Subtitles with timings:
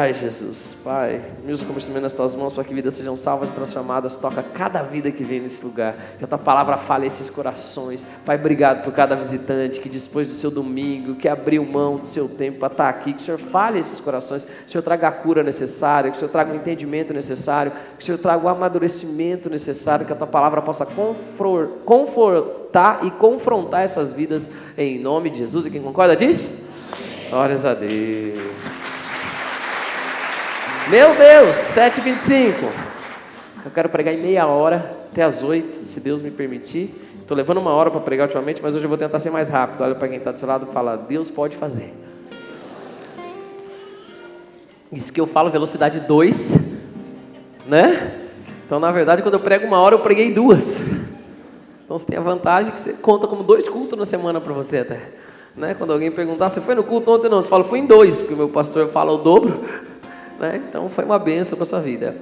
[0.00, 3.54] Ai, Jesus, Pai, meus como instrumento nas tuas mãos para que vidas sejam salvas e
[3.54, 4.16] transformadas.
[4.16, 5.96] Toca cada vida que vem nesse lugar.
[6.16, 8.06] Que a tua palavra fale esses corações.
[8.24, 12.28] Pai, obrigado por cada visitante que depois do seu domingo, que abriu mão do seu
[12.28, 13.12] tempo para estar aqui.
[13.12, 14.44] Que o Senhor fale esses corações.
[14.44, 16.12] Que o Senhor traga a cura necessária.
[16.12, 17.72] Que o Senhor traga o entendimento necessário.
[17.98, 20.06] Que o Senhor traga o amadurecimento necessário.
[20.06, 20.86] Que a tua palavra possa
[21.84, 25.66] confortar e confrontar essas vidas em nome de Jesus.
[25.66, 26.68] E quem concorda diz?
[27.30, 28.87] Glórias a Deus.
[30.90, 32.54] Meu Deus, 7h25.
[33.62, 36.94] Eu quero pregar em meia hora, até as 8, se Deus me permitir.
[37.20, 39.82] Estou levando uma hora para pregar ultimamente, mas hoje eu vou tentar ser mais rápido.
[39.84, 41.92] Olha para quem está do seu lado e fala: Deus pode fazer.
[44.90, 46.56] Isso que eu falo, velocidade 2,
[47.66, 48.20] né?
[48.64, 50.80] Então, na verdade, quando eu prego uma hora, eu preguei duas.
[51.84, 54.78] Então, você tem a vantagem que você conta como dois cultos na semana para você
[54.78, 55.00] até.
[55.54, 55.74] Né?
[55.74, 57.28] Quando alguém perguntar, você foi no culto ontem?
[57.28, 59.60] Não, você fala, fui em dois, porque o meu pastor fala o dobro.
[60.38, 60.62] Né?
[60.68, 62.16] Então foi uma benção para a sua vida.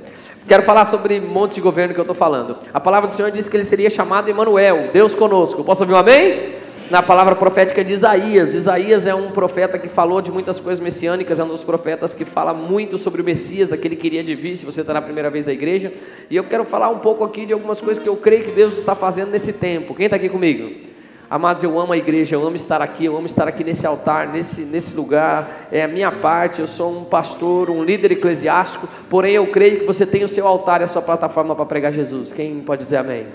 [0.48, 2.56] Quero falar sobre montes de governo que eu estou falando.
[2.72, 5.64] A palavra do Senhor diz que ele seria chamado Emanuel, Deus conosco.
[5.64, 6.44] Posso ouvir um amém?
[6.88, 8.54] Na palavra profética de Isaías.
[8.54, 12.24] Isaías é um profeta que falou de muitas coisas messiânicas, é um dos profetas que
[12.24, 15.28] fala muito sobre o Messias, aquele que queria de vir, se você está na primeira
[15.28, 15.92] vez da igreja.
[16.30, 18.78] E eu quero falar um pouco aqui de algumas coisas que eu creio que Deus
[18.78, 19.96] está fazendo nesse tempo.
[19.96, 20.95] Quem está aqui comigo?
[21.28, 24.28] Amados, eu amo a igreja, eu amo estar aqui, eu amo estar aqui nesse altar,
[24.28, 25.66] nesse, nesse lugar.
[25.72, 29.86] É a minha parte, eu sou um pastor, um líder eclesiástico, porém eu creio que
[29.86, 32.32] você tem o seu altar e a sua plataforma para pregar Jesus.
[32.32, 33.26] Quem pode dizer amém?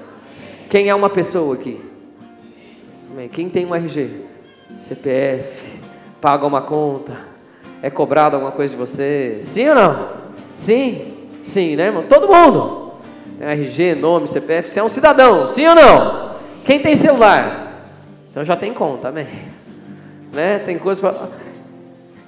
[0.69, 1.81] Quem é uma pessoa aqui?
[3.11, 3.27] Amém.
[3.27, 4.09] Quem tem um RG?
[4.73, 5.77] CPF,
[6.21, 7.19] paga uma conta,
[7.81, 9.39] é cobrado alguma coisa de você?
[9.41, 10.09] Sim ou não?
[10.55, 11.17] Sim?
[11.43, 12.05] Sim, né, irmão?
[12.07, 12.93] Todo mundo.
[13.37, 16.31] Tem RG, nome, CPF, você é um cidadão, sim ou não?
[16.63, 17.60] Quem tem celular?
[18.31, 19.27] Então já tem conta, amém?
[20.31, 20.59] Né?
[20.59, 21.29] Tem coisa para.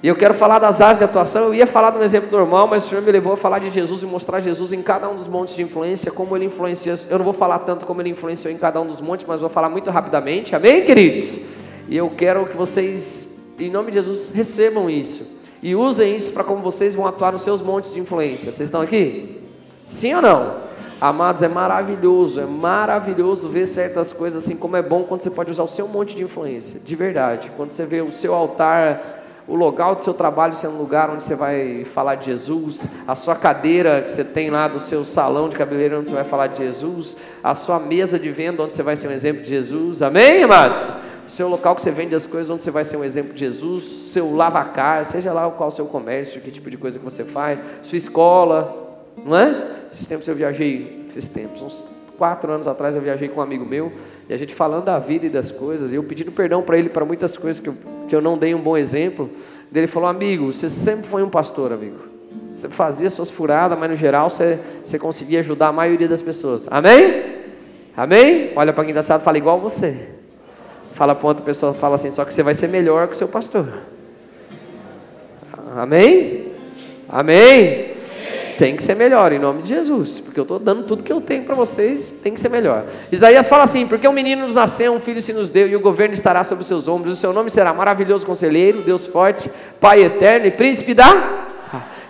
[0.02, 1.44] E eu quero falar das áreas de atuação.
[1.44, 3.70] Eu ia falar de um exemplo normal, mas o Senhor me levou a falar de
[3.70, 6.92] Jesus e mostrar Jesus em cada um dos montes de influência, como ele influencia.
[7.08, 9.48] Eu não vou falar tanto como ele influenciou em cada um dos montes, mas vou
[9.48, 10.54] falar muito rapidamente.
[10.54, 11.40] Amém, queridos?
[11.88, 15.40] E eu quero que vocês, em nome de Jesus, recebam isso.
[15.62, 18.52] E usem isso para como vocês vão atuar nos seus montes de influência.
[18.52, 19.40] Vocês estão aqui?
[19.88, 20.56] Sim ou não?
[21.00, 25.50] Amados, é maravilhoso, é maravilhoso ver certas coisas assim, como é bom quando você pode
[25.50, 27.50] usar o seu monte de influência, de verdade.
[27.56, 31.22] Quando você vê o seu altar, o local do seu trabalho sendo um lugar onde
[31.22, 35.48] você vai falar de Jesus, a sua cadeira que você tem lá do seu salão
[35.48, 38.82] de cabeleireiro onde você vai falar de Jesus, a sua mesa de venda onde você
[38.82, 40.94] vai ser um exemplo de Jesus, amém, amados?
[41.26, 43.40] O seu local que você vende as coisas onde você vai ser um exemplo de
[43.40, 47.24] Jesus, seu lavacar, seja lá qual o seu comércio, que tipo de coisa que você
[47.24, 48.93] faz, sua escola,
[49.24, 49.70] não é?
[49.92, 53.64] Esses tempos eu viajei, esses tempos, uns quatro anos atrás eu viajei com um amigo
[53.64, 53.92] meu
[54.28, 56.88] e a gente falando da vida e das coisas, e eu pedindo perdão para ele
[56.88, 57.74] para muitas coisas que eu,
[58.08, 59.30] que eu não dei um bom exemplo.
[59.74, 61.98] Ele falou: Amigo, você sempre foi um pastor, amigo.
[62.50, 66.68] Você fazia suas furadas, mas no geral você, você conseguia ajudar a maioria das pessoas.
[66.70, 67.42] Amém?
[67.96, 68.52] Amém?
[68.54, 70.08] Olha para quem está fala igual você.
[70.92, 73.28] Fala para outra pessoa, fala assim: Só que você vai ser melhor que o seu
[73.28, 73.68] pastor.
[75.76, 76.52] Amém?
[77.08, 77.93] Amém?
[78.58, 81.20] Tem que ser melhor, em nome de Jesus, porque eu estou dando tudo que eu
[81.20, 82.84] tenho para vocês, tem que ser melhor.
[83.10, 85.80] Isaías fala assim: porque um menino nos nasceu, um filho se nos deu, e o
[85.80, 89.50] governo estará sobre os seus ombros, o seu nome será maravilhoso conselheiro, Deus forte,
[89.80, 91.53] Pai eterno e príncipe da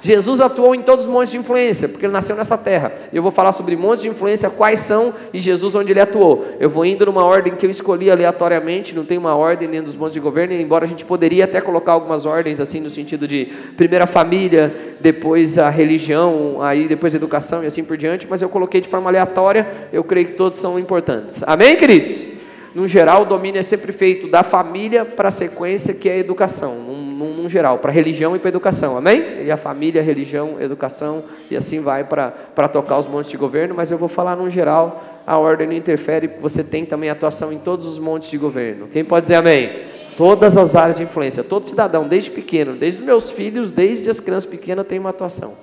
[0.04, 2.92] Jesus atuou em todos os montes de influência, porque ele nasceu nessa terra.
[3.10, 6.46] Eu vou falar sobre montes de influência, quais são, e Jesus onde ele atuou.
[6.60, 9.96] Eu vou indo numa ordem que eu escolhi aleatoriamente, não tem uma ordem dentro dos
[9.96, 13.46] montes de governo, embora a gente poderia até colocar algumas ordens assim no sentido de
[13.78, 18.50] primeira família, depois a religião, aí depois a educação e assim por diante, mas eu
[18.50, 21.42] coloquei de forma aleatória, eu creio que todos são importantes.
[21.46, 22.26] Amém, queridos?
[22.74, 26.18] No geral, o domínio é sempre feito da família para a sequência que é a
[26.18, 26.74] educação,
[27.24, 29.44] num, geral, para religião e para educação, amém?
[29.44, 33.90] E a família, religião, educação, e assim vai para tocar os montes de governo, mas
[33.90, 37.86] eu vou falar num geral, a ordem não interfere, você tem também atuação em todos
[37.86, 38.88] os montes de governo.
[38.88, 39.72] Quem pode dizer amém?
[40.16, 44.20] Todas as áreas de influência, todo cidadão, desde pequeno, desde os meus filhos, desde as
[44.20, 45.54] crianças pequenas, tem uma atuação.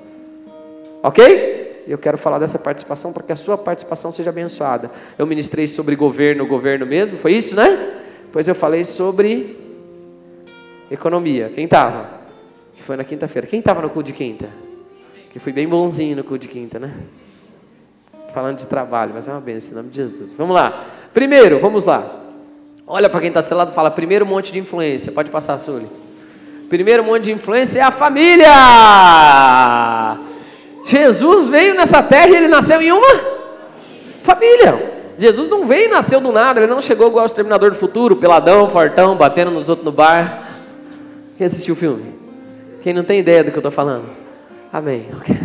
[1.03, 1.61] Ok?
[1.87, 4.91] eu quero falar dessa participação para que a sua participação seja abençoada.
[5.17, 7.97] Eu ministrei sobre governo, governo mesmo, foi isso, né?
[8.25, 9.57] Depois eu falei sobre
[10.91, 11.49] economia.
[11.49, 12.09] Quem estava?
[12.75, 13.47] Que foi na quinta-feira.
[13.47, 14.49] Quem estava no culto de quinta?
[15.31, 16.93] Que fui bem bonzinho no culto de quinta, né?
[18.33, 20.35] Falando de trabalho, mas é uma benção, em nome de Jesus.
[20.35, 20.83] Vamos lá.
[21.13, 22.19] Primeiro, vamos lá.
[22.85, 25.11] Olha para quem está selado e fala: primeiro monte de influência.
[25.11, 25.87] Pode passar, Sully.
[26.69, 28.47] Primeiro monte de influência é a família.
[30.85, 33.41] Jesus veio nessa terra e ele nasceu em uma
[34.21, 34.99] família.
[35.17, 38.15] Jesus não veio e nasceu do nada, ele não chegou igual o Exterminador do Futuro,
[38.15, 40.60] peladão, fortão, batendo nos outros no bar.
[41.41, 42.13] Quem assistiu o filme?
[42.83, 44.05] Quem não tem ideia do que eu estou falando?
[44.71, 45.07] Amém.
[45.17, 45.35] Okay.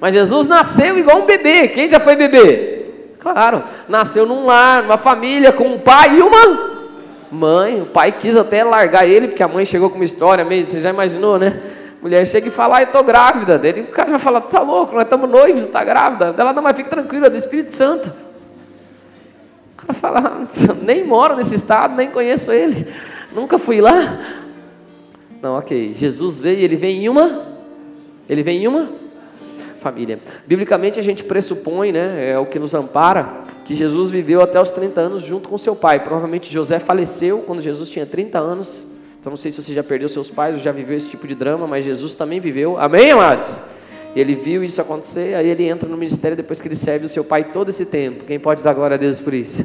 [0.00, 1.66] Mas Jesus nasceu igual um bebê.
[1.66, 2.84] Quem já foi bebê?
[3.18, 6.84] Claro, nasceu num lar, numa família com um pai e uma
[7.32, 7.82] mãe.
[7.82, 10.78] O pai quis até largar ele, porque a mãe chegou com uma história meio, você
[10.78, 11.60] já imaginou, né?
[12.00, 13.58] mulher chega e fala, ah, eu estou grávida.
[13.58, 16.32] Dele, o cara já fala, tá louco, nós estamos noivos, está grávida.
[16.38, 18.14] Ela, não, mas fica tranquila, é do Espírito Santo.
[19.72, 22.86] O cara fala, ah, nem moro nesse estado, nem conheço ele,
[23.34, 24.18] nunca fui lá.
[25.40, 25.94] Não, ok.
[25.94, 27.46] Jesus veio e ele vem em uma.
[28.28, 28.88] Ele vem em uma
[29.80, 30.18] família.
[30.46, 34.70] Biblicamente a gente pressupõe, né, é o que nos ampara, que Jesus viveu até os
[34.70, 36.00] 30 anos junto com seu pai.
[36.00, 38.86] Provavelmente José faleceu quando Jesus tinha 30 anos.
[39.20, 41.34] Então não sei se você já perdeu seus pais ou já viveu esse tipo de
[41.34, 42.78] drama, mas Jesus também viveu.
[42.78, 43.58] Amém, amados?
[44.14, 47.24] Ele viu isso acontecer, aí ele entra no ministério depois que ele serve o seu
[47.24, 48.24] pai todo esse tempo.
[48.24, 49.64] Quem pode dar glória a Deus por isso?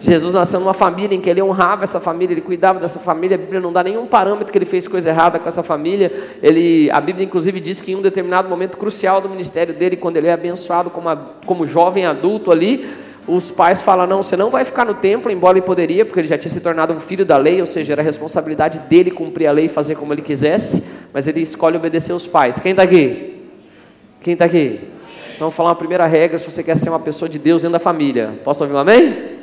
[0.00, 3.34] Jesus nasceu numa família em que ele honrava essa família, ele cuidava dessa família.
[3.34, 6.12] A Bíblia não dá nenhum parâmetro que ele fez coisa errada com essa família.
[6.42, 10.18] Ele, a Bíblia, inclusive, diz que em um determinado momento crucial do ministério dele, quando
[10.18, 11.16] ele é abençoado como, a,
[11.46, 12.86] como jovem adulto ali,
[13.26, 16.28] os pais falam: não, você não vai ficar no templo, embora ele poderia, porque ele
[16.28, 19.52] já tinha se tornado um filho da lei, ou seja, era responsabilidade dele cumprir a
[19.52, 22.60] lei e fazer como ele quisesse, mas ele escolhe obedecer os pais.
[22.60, 23.42] Quem está aqui?
[24.20, 24.80] Quem está aqui?
[25.36, 27.72] Então, vamos falar uma primeira regra se você quer ser uma pessoa de Deus dentro
[27.72, 28.38] da família.
[28.44, 29.36] Posso ouvir um amém?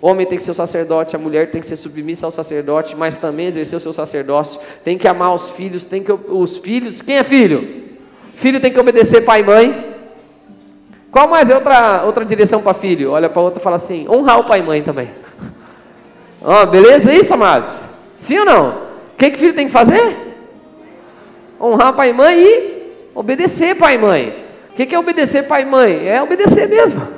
[0.00, 2.94] O homem tem que ser o sacerdote, a mulher tem que ser submissa ao sacerdote,
[2.96, 4.60] mas também exercer o seu sacerdócio.
[4.84, 7.02] Tem que amar os filhos, tem que os filhos.
[7.02, 7.88] Quem é filho?
[8.34, 9.94] Filho tem que obedecer pai e mãe.
[11.10, 13.10] Qual mais é outra, outra direção para filho?
[13.10, 15.10] Olha para outra e fala assim: honrar o pai e mãe também.
[16.40, 17.12] Oh, beleza?
[17.12, 17.86] Isso, amados?
[18.16, 18.68] Sim ou não?
[18.68, 20.16] O que, que filho tem que fazer?
[21.60, 24.44] Honrar pai e mãe e obedecer pai e mãe.
[24.70, 26.06] O que, que é obedecer pai e mãe?
[26.06, 27.17] É obedecer mesmo.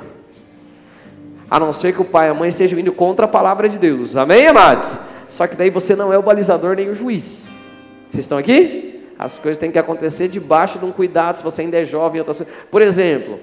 [1.50, 3.79] A não ser que o pai e a mãe estejam indo contra a palavra de
[3.79, 4.17] Deus.
[4.17, 4.97] Amém, amados?
[5.29, 7.50] Só que daí você não é o balizador nem o juiz.
[8.08, 9.05] Vocês estão aqui?
[9.19, 12.25] As coisas têm que acontecer debaixo de um cuidado, se você ainda é jovem.
[12.70, 13.38] Por exemplo,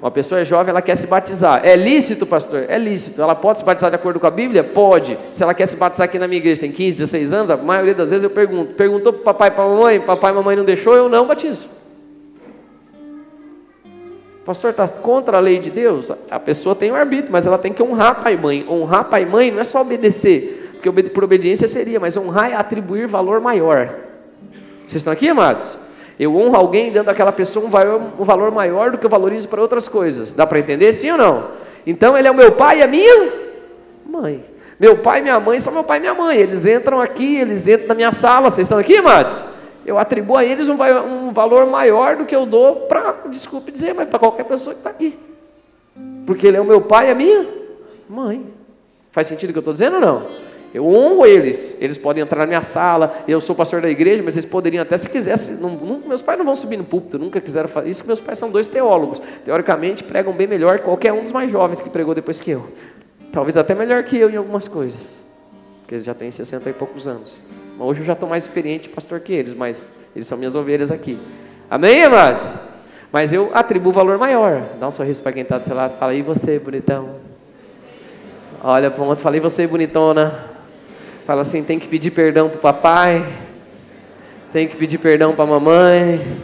[0.00, 1.60] uma pessoa é jovem, ela quer se batizar.
[1.64, 2.64] É lícito, pastor?
[2.66, 3.22] É lícito.
[3.22, 4.64] Ela pode se batizar de acordo com a Bíblia?
[4.64, 5.16] Pode.
[5.30, 7.94] Se ela quer se batizar aqui na minha igreja, tem 15, 16 anos, a maioria
[7.94, 8.74] das vezes eu pergunto.
[8.74, 11.81] Perguntou para papai e para mamãe, papai e mamãe não deixou, eu não batizo.
[14.44, 16.10] Pastor, está contra a lei de Deus?
[16.30, 18.66] A pessoa tem o arbítrio, mas ela tem que honrar pai e mãe.
[18.68, 22.54] Honrar pai e mãe não é só obedecer, porque por obediência seria, mas honrar é
[22.54, 23.88] atribuir valor maior.
[24.80, 25.78] Vocês estão aqui, amados?
[26.18, 29.48] Eu honro alguém dando àquela pessoa um valor, um valor maior do que eu valorizo
[29.48, 30.32] para outras coisas.
[30.32, 31.48] Dá para entender, sim ou não?
[31.86, 33.32] Então ele é o meu pai e a minha
[34.04, 34.44] mãe.
[34.78, 36.36] Meu pai e minha mãe são meu pai e minha mãe.
[36.36, 38.50] Eles entram aqui, eles entram na minha sala.
[38.50, 39.44] Vocês estão aqui, amados?
[39.84, 43.94] Eu atribuo a eles um, um valor maior do que eu dou para, desculpe dizer,
[43.94, 45.18] mas para qualquer pessoa que está aqui.
[46.26, 47.46] Porque ele é o meu pai e a minha
[48.08, 48.46] mãe.
[49.10, 50.42] Faz sentido o que eu estou dizendo ou não?
[50.72, 51.76] Eu honro eles.
[51.82, 53.24] Eles podem entrar na minha sala.
[53.28, 55.58] Eu sou pastor da igreja, mas eles poderiam até, se quisessem.
[56.06, 58.06] Meus pais não vão subir no púlpito, nunca quiseram fazer isso.
[58.06, 59.20] Meus pais são dois teólogos.
[59.44, 62.66] Teoricamente, pregam bem melhor que qualquer um dos mais jovens que pregou depois que eu.
[63.30, 65.26] Talvez até melhor que eu em algumas coisas.
[65.80, 67.46] Porque eles já têm 60 e poucos anos.
[67.84, 71.18] Hoje eu já estou mais experiente pastor que eles, mas eles são minhas ovelhas aqui.
[71.68, 72.54] Amém, amados?
[73.10, 74.62] Mas eu atribuo valor maior.
[74.78, 75.98] Dá um sorriso para quem está do seu lado.
[75.98, 77.16] Fala, e você, bonitão?
[78.62, 80.32] Olha para o outro, fala, e você, bonitona?
[81.26, 83.26] Fala assim: tem que pedir perdão para o papai,
[84.52, 86.40] tem que pedir perdão para a mamãe,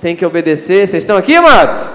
[0.00, 0.86] tem que obedecer.
[0.86, 1.86] Vocês estão aqui, amados?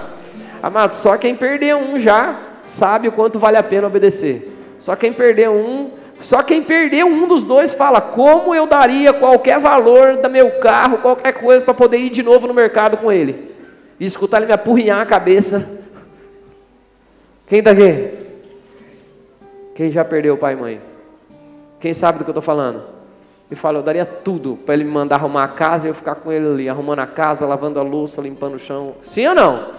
[0.62, 4.56] Amados, só quem perdeu um já sabe o quanto vale a pena obedecer.
[4.78, 9.58] Só quem perdeu um, só quem perdeu um dos dois fala: como eu daria qualquer
[9.58, 13.54] valor do meu carro, qualquer coisa para poder ir de novo no mercado com ele
[13.98, 15.78] e escutar ele me apurrinhar a cabeça.
[17.46, 18.10] Quem está aqui?
[19.74, 20.80] Quem já perdeu pai e mãe?
[21.80, 22.82] Quem sabe do que eu estou falando?
[23.50, 26.16] E fala, eu daria tudo para ele me mandar arrumar a casa e eu ficar
[26.16, 28.96] com ele ali, arrumando a casa, lavando a louça, limpando o chão.
[29.00, 29.70] Sim ou não?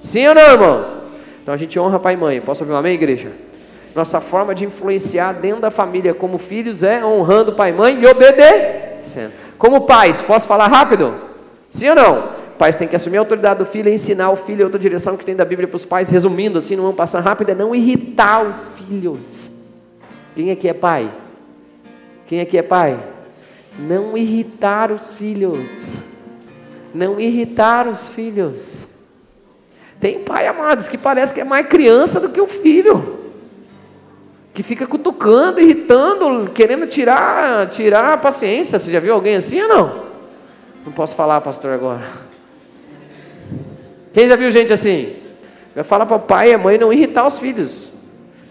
[0.00, 0.96] Sim ou não, irmãos?
[1.40, 2.40] Então a gente honra pai e mãe.
[2.40, 3.30] Posso ouvir um amém, igreja?
[3.94, 8.06] Nossa forma de influenciar dentro da família como filhos é honrando pai e mãe e
[8.06, 9.32] obedecendo.
[9.58, 11.14] Como pais, posso falar rápido?
[11.70, 12.28] Sim ou não?
[12.58, 15.24] Pais têm que assumir a autoridade do filho e ensinar o filho outra direção que
[15.24, 16.08] tem da Bíblia para os pais.
[16.08, 19.52] Resumindo assim, não vamos passar rápido, é não irritar os filhos.
[20.34, 21.12] Quem aqui é pai?
[22.26, 22.98] Quem aqui é pai?
[23.78, 25.96] Não irritar os filhos.
[26.94, 28.88] Não irritar os filhos.
[30.00, 33.21] Tem pai, amados, que parece que é mais criança do que o filho.
[34.52, 38.78] Que fica cutucando, irritando, querendo tirar, tirar a paciência.
[38.78, 40.04] Você já viu alguém assim ou não?
[40.84, 42.02] Não posso falar, pastor, agora.
[44.12, 45.16] Quem já viu gente assim?
[45.74, 47.92] Vai falar para o pai e a mãe não irritar os filhos.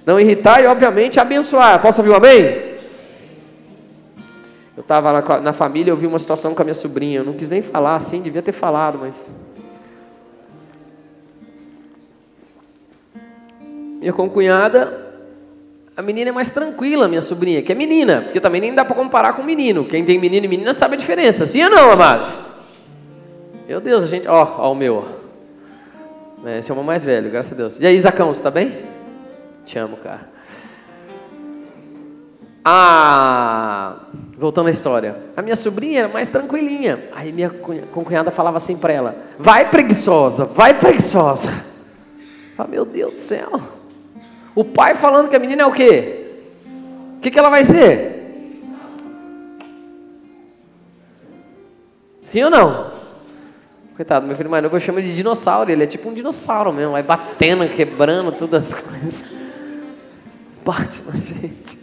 [0.05, 1.79] Não irritar e, obviamente, abençoar.
[1.81, 2.71] Posso ouvir um amém?
[4.75, 7.19] Eu estava na, na família, eu vi uma situação com a minha sobrinha.
[7.19, 9.31] Eu não quis nem falar assim, devia ter falado, mas.
[13.99, 15.10] Minha concunhada,
[16.01, 18.95] a menina é mais tranquila, minha sobrinha, que é menina, porque também nem dá para
[18.95, 19.85] comparar com menino.
[19.85, 22.41] Quem tem menino e menina sabe a diferença, sim ou não, amados?
[23.67, 24.27] Meu Deus, a gente.
[24.27, 25.05] Ó, ó o meu.
[26.43, 27.79] É, esse é o meu mais velho, graças a Deus.
[27.79, 28.75] E aí, Zacão, você tá bem?
[29.63, 30.27] Te amo, cara.
[32.65, 33.97] Ah,
[34.35, 35.15] voltando à história.
[35.37, 37.09] A minha sobrinha era mais tranquilinha.
[37.13, 37.51] Aí minha
[37.91, 41.51] concunhada falava assim para ela: Vai preguiçosa, vai preguiçosa.
[42.57, 43.80] Falei, meu Deus do céu.
[44.53, 46.27] O pai falando que a menina é o quê?
[47.17, 48.11] O que, que ela vai ser?
[52.21, 52.91] Sim ou não?
[53.95, 55.71] Coitado, meu filho mais novo eu chamo de dinossauro.
[55.71, 59.25] Ele é tipo um dinossauro mesmo, vai batendo, quebrando todas as coisas.
[60.65, 61.79] Bate na gente.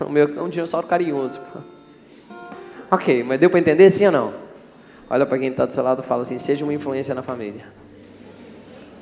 [0.00, 1.40] O meu é um dinossauro carinhoso.
[2.90, 4.34] Ok, mas deu para entender sim ou não?
[5.08, 7.64] Olha para quem está do seu lado e fala assim: seja uma influência na família.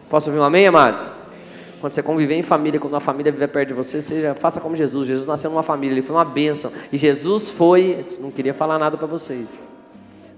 [0.09, 1.13] Posso ouvir um amém, amados?
[1.81, 4.75] Quando você conviver em família, quando uma família viver perto de você, seja, faça como
[4.75, 5.07] Jesus.
[5.07, 6.73] Jesus nasceu numa família, ele foi uma bênção.
[6.91, 8.07] E Jesus foi.
[8.21, 9.67] Não queria falar nada para vocês.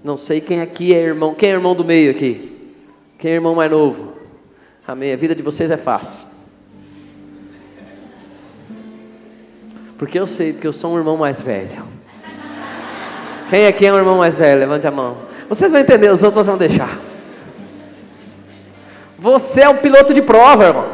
[0.03, 1.33] Não sei quem aqui é irmão.
[1.33, 2.73] Quem é irmão do meio aqui?
[3.17, 4.13] Quem é irmão mais novo?
[4.85, 5.13] Amém.
[5.13, 6.27] A vida de vocês é fácil.
[9.97, 11.83] Porque eu sei que eu sou um irmão mais velho.
[13.49, 14.59] Quem aqui é um irmão mais velho?
[14.59, 15.17] Levante a mão.
[15.47, 16.99] Vocês vão entender, os outros vão deixar.
[19.27, 20.85] Você é um piloto de prova, irmão.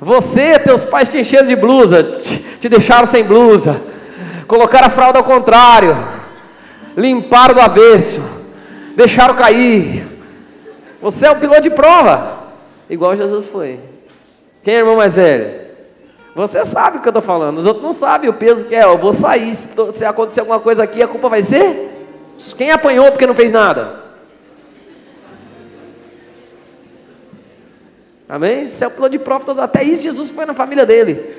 [0.00, 3.80] Você, teus pais te encheram de blusa, te, te deixaram sem blusa,
[4.48, 5.96] colocaram a fralda ao contrário,
[6.96, 8.20] limparam do avesso,
[8.96, 10.04] deixaram cair.
[11.00, 12.48] Você é um piloto de prova,
[12.90, 13.78] igual Jesus foi.
[14.64, 15.60] Quem é irmão mais velho?
[16.34, 18.82] Você sabe o que eu estou falando, os outros não sabem o peso que é.
[18.82, 21.88] Eu vou sair, se, se acontecer alguma coisa aqui, a culpa vai ser?
[22.58, 24.05] Quem apanhou porque não fez nada?
[28.28, 28.66] Amém?
[28.66, 29.62] Isso é o plano de prova.
[29.62, 31.34] Até isso Jesus foi na família dele.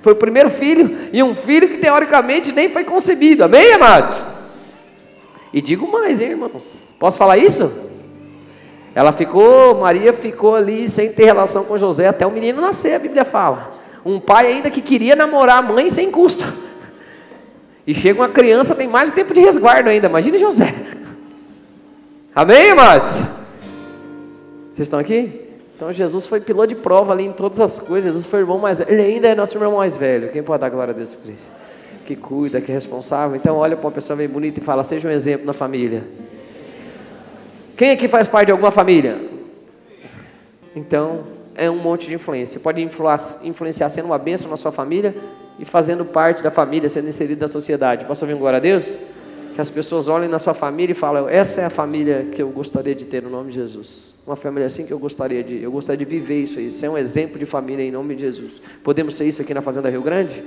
[0.00, 3.44] Foi o primeiro filho e um filho que teoricamente nem foi concebido.
[3.44, 4.26] Amém, amados?
[5.52, 6.94] E digo mais, hein, irmãos.
[6.98, 7.90] Posso falar isso?
[8.94, 12.98] Ela ficou, Maria ficou ali sem ter relação com José até o menino nascer, a
[12.98, 13.76] Bíblia fala.
[14.04, 16.44] Um pai ainda que queria namorar a mãe sem custo.
[17.86, 20.08] E chega uma criança, tem mais tempo de resguardo ainda.
[20.08, 20.74] Imagine José.
[22.34, 23.22] Amém, amados?
[24.72, 25.45] Vocês estão aqui?
[25.76, 28.14] Então Jesus foi piloto de prova ali em todas as coisas.
[28.14, 28.90] Jesus foi o irmão mais velho.
[28.90, 30.30] Ele ainda é nosso irmão mais velho.
[30.30, 31.52] Quem pode dar glória a Deus por isso?
[32.06, 33.36] Que cuida, que é responsável.
[33.36, 36.02] Então olha para uma pessoa bem bonita e fala: seja um exemplo na família.
[37.76, 39.20] Quem aqui faz parte de alguma família?
[40.74, 42.58] Então é um monte de influência.
[42.58, 45.14] Pode influenciar sendo uma bênção na sua família
[45.58, 48.06] e fazendo parte da família, sendo inserido na sociedade.
[48.06, 48.98] Posso ouvir glória a Deus?
[49.54, 52.48] Que as pessoas olhem na sua família e falem: essa é a família que eu
[52.48, 54.15] gostaria de ter no nome de Jesus.
[54.26, 56.98] Uma família assim que eu gostaria de, eu gostaria de viver isso aí, ser um
[56.98, 58.60] exemplo de família em nome de Jesus.
[58.82, 60.42] Podemos ser isso aqui na Fazenda Rio Grande?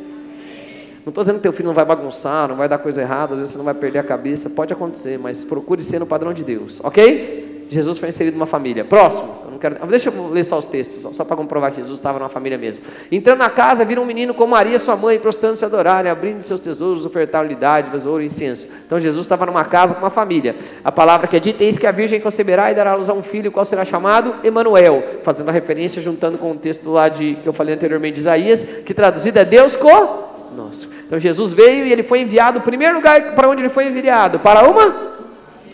[1.06, 3.40] Não estou dizendo que teu filho não vai bagunçar, não vai dar coisa errada, às
[3.40, 6.44] vezes você não vai perder a cabeça, pode acontecer, mas procure ser no padrão de
[6.44, 7.59] Deus, ok?
[7.70, 8.84] Jesus foi inserido numa família.
[8.84, 12.00] Próximo, eu não quero, deixa eu ler só os textos, só, para comprovar que Jesus
[12.00, 12.84] estava numa família mesmo.
[13.12, 16.60] Entrando na casa, viram um menino com Maria, sua mãe, prostrando-se a adorarem, abrindo seus
[16.60, 18.68] tesouros, ofertaram-lhe dádivas, ouro e incenso.
[18.88, 20.56] Então Jesus estava numa casa com uma família.
[20.84, 23.22] A palavra que é dita, eis que a virgem conceberá e dará luz a um
[23.22, 24.34] filho, qual será chamado?
[24.44, 28.22] Emanuel, fazendo a referência, juntando com o texto lá de, que eu falei anteriormente de
[28.22, 30.92] Isaías, que traduzido é Deus conosco.
[31.06, 34.40] Então Jesus veio e ele foi enviado, o primeiro lugar para onde ele foi enviado?
[34.40, 35.10] Para uma?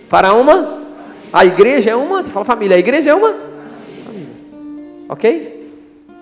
[0.10, 0.85] Para uma
[1.36, 4.30] a igreja é uma, você fala família, a igreja é uma família.
[5.10, 5.70] Ok?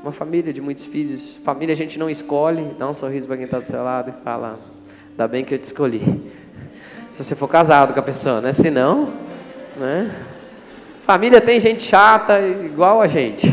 [0.02, 1.40] Uma família de muitos filhos.
[1.46, 2.72] Família a gente não escolhe.
[2.80, 4.60] Dá um sorriso para quem está do seu lado e fala:
[5.12, 6.02] Ainda bem que eu te escolhi.
[7.12, 8.52] Se você for casado com a pessoa, né?
[8.52, 9.14] Se não,
[9.78, 10.12] né?
[11.04, 13.48] Família tem gente chata igual a gente.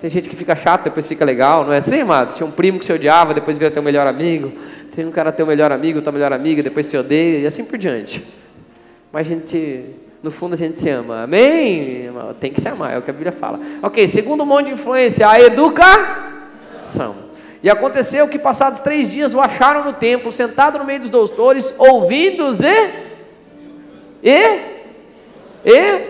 [0.00, 2.32] Tem gente que fica chato, depois fica legal, não é assim, amado?
[2.32, 4.50] Tinha um primo que se odiava, depois vira teu melhor amigo.
[4.96, 7.76] Tem um cara teu melhor amigo, tua melhor amiga, depois se odeia e assim por
[7.76, 8.24] diante.
[9.12, 11.24] Mas a gente no fundo a gente se ama.
[11.24, 12.10] Amém?
[12.38, 13.58] Tem que se amar, é o que a Bíblia fala.
[13.82, 17.16] Ok, segundo monte de influência, a educação.
[17.62, 21.74] E aconteceu que, passados três dias, o acharam no templo, sentado no meio dos doutores,
[21.76, 22.90] ouvindo-os e.
[24.22, 24.58] e.
[25.64, 26.02] e.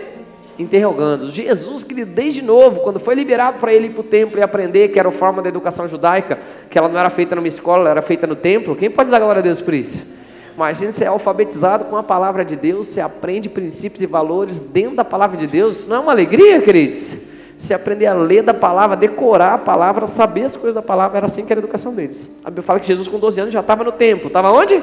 [0.59, 1.33] interrogando-os.
[1.33, 4.89] Jesus, que desde novo, quando foi liberado para ele ir para o templo e aprender
[4.89, 6.37] que era a forma da educação judaica,
[6.69, 9.19] que ela não era feita numa escola, ela era feita no templo, quem pode dar
[9.19, 10.22] glória a Deus por isso?
[10.55, 14.95] Imagina você é alfabetizado com a palavra de Deus, você aprende princípios e valores dentro
[14.95, 15.79] da palavra de Deus.
[15.79, 17.17] Isso não é uma alegria, queridos?
[17.57, 21.25] Você aprender a ler da palavra, decorar a palavra, saber as coisas da palavra, era
[21.25, 22.29] assim que era a educação deles.
[22.43, 24.27] A Bíblia fala que Jesus com 12 anos já estava no templo.
[24.27, 24.75] Estava onde?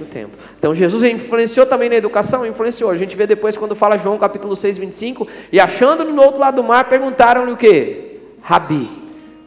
[0.00, 0.38] No templo.
[0.58, 2.46] Então Jesus influenciou também na educação?
[2.46, 2.90] Influenciou.
[2.90, 6.56] A gente vê depois quando fala João capítulo 6, 25, e achando-no no outro lado
[6.56, 8.20] do mar, perguntaram-lhe o quê?
[8.40, 8.88] Rabi.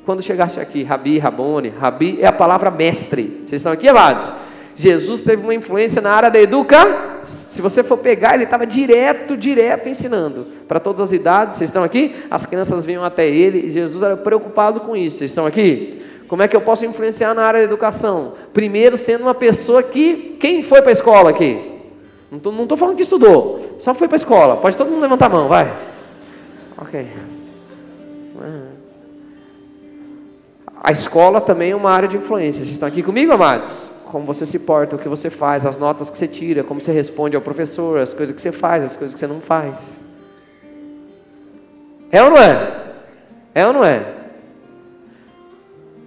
[0.05, 3.43] Quando chegaste aqui, Rabi, Rabone, Rabi é a palavra mestre.
[3.45, 4.33] Vocês estão aqui, amados?
[4.81, 7.21] Jesus teve uma influência na área da educação.
[7.21, 10.43] Se você for pegar, ele estava direto, direto ensinando.
[10.67, 12.15] Para todas as idades, vocês estão aqui?
[12.31, 15.19] As crianças vinham até ele e Jesus era preocupado com isso.
[15.19, 16.01] Vocês estão aqui?
[16.27, 18.33] Como é que eu posso influenciar na área da educação?
[18.53, 20.37] Primeiro, sendo uma pessoa que.
[20.39, 21.61] Quem foi para a escola aqui?
[22.31, 24.57] Não estou falando que estudou, só foi para a escola.
[24.57, 25.71] Pode todo mundo levantar a mão, vai.
[26.75, 27.05] Ok.
[30.81, 32.63] A escola também é uma área de influência.
[32.63, 34.00] Vocês estão aqui comigo, amados?
[34.11, 36.91] Como você se porta, o que você faz, as notas que você tira, como você
[36.91, 40.01] responde ao professor, as coisas que você faz, as coisas que você não faz.
[42.11, 42.93] É ou não é?
[43.55, 44.15] É ou não é?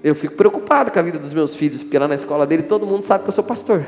[0.03, 2.87] Eu fico preocupado com a vida dos meus filhos, porque lá na escola dele todo
[2.87, 3.83] mundo sabe que eu sou pastor.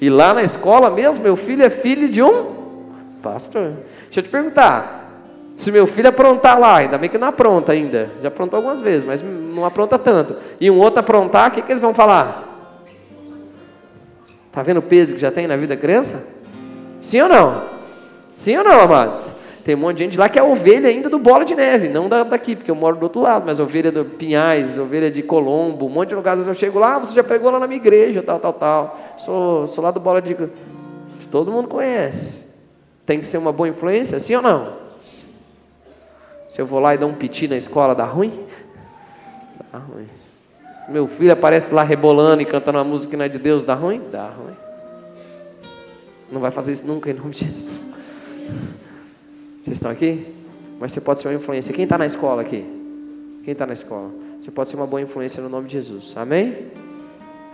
[0.00, 3.72] E lá na escola mesmo, meu filho é filho de um pastor.
[4.04, 5.10] Deixa eu te perguntar,
[5.56, 9.02] se meu filho aprontar lá, ainda bem que não apronta ainda, já aprontou algumas vezes,
[9.02, 10.36] mas não apronta tanto.
[10.60, 12.49] E um outro aprontar, o que, que eles vão falar?
[14.50, 16.40] Está vendo o peso que já tem na vida da criança?
[16.98, 17.62] Sim ou não?
[18.34, 19.32] Sim ou não, amados?
[19.64, 22.08] Tem um monte de gente lá que é ovelha ainda do bola de neve, não
[22.08, 25.88] daqui, porque eu moro do outro lado, mas ovelha do Pinhais, ovelha de Colombo, um
[25.88, 26.48] monte de lugares.
[26.48, 28.98] Eu chego lá, ah, você já pregou lá na minha igreja, tal, tal, tal.
[29.16, 30.36] Sou, sou lá do bola de.
[31.30, 32.56] Todo mundo conhece.
[33.06, 34.72] Tem que ser uma boa influência, sim ou não?
[36.48, 38.44] Se eu vou lá e dou um piti na escola, dá ruim?
[39.72, 40.08] Dá ruim.
[40.90, 43.74] Meu filho aparece lá rebolando e cantando uma música que não é de Deus, dá
[43.74, 44.02] ruim?
[44.10, 44.56] Dá ruim.
[46.32, 47.94] Não vai fazer isso nunca em nome de Jesus.
[49.62, 50.34] Vocês estão aqui?
[50.80, 51.72] Mas você pode ser uma influência.
[51.72, 52.66] Quem está na escola aqui?
[53.44, 54.10] Quem está na escola?
[54.40, 56.16] Você pode ser uma boa influência no nome de Jesus.
[56.16, 56.66] Amém?